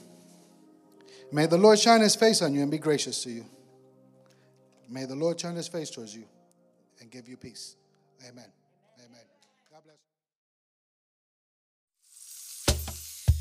May 1.32 1.46
the 1.46 1.58
Lord 1.58 1.78
shine 1.78 2.00
His 2.00 2.16
face 2.16 2.42
on 2.42 2.54
you 2.54 2.62
and 2.62 2.70
be 2.70 2.78
gracious 2.78 3.22
to 3.24 3.30
you. 3.30 3.44
May 4.88 5.04
the 5.04 5.14
Lord 5.14 5.38
turn 5.38 5.54
his 5.54 5.68
face 5.68 5.90
towards 5.90 6.14
you 6.14 6.24
and 7.00 7.10
give 7.10 7.28
you 7.28 7.36
peace. 7.36 7.76
Amen. 8.26 8.50
Amen. 8.98 9.20
God 9.70 9.82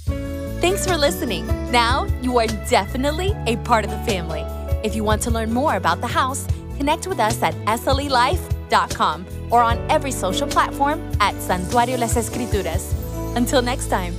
bless. 0.06 0.62
Thanks 0.62 0.86
for 0.86 0.98
listening. 0.98 1.48
Now 1.72 2.06
you 2.22 2.38
are 2.38 2.48
definitely 2.70 3.34
a 3.48 3.58
part 3.58 3.86
of 3.86 3.92
the 3.92 4.00
family. 4.00 4.42
If 4.84 4.96
you 4.96 5.04
want 5.04 5.22
to 5.24 5.32
learn 5.32 5.54
more 5.54 5.76
about 5.76 6.02
the 6.02 6.08
house, 6.08 6.46
connect 6.78 7.08
with 7.08 7.20
us 7.20 7.42
at 7.42 7.54
slelife.com 7.66 9.26
or 9.50 9.64
on 9.64 9.80
every 9.90 10.12
social 10.12 10.48
platform 10.48 11.00
at 11.20 11.34
Santuario 11.36 11.98
Las 11.98 12.18
Escrituras. 12.18 12.94
Until 13.36 13.62
next 13.62 13.88
time. 13.88 14.14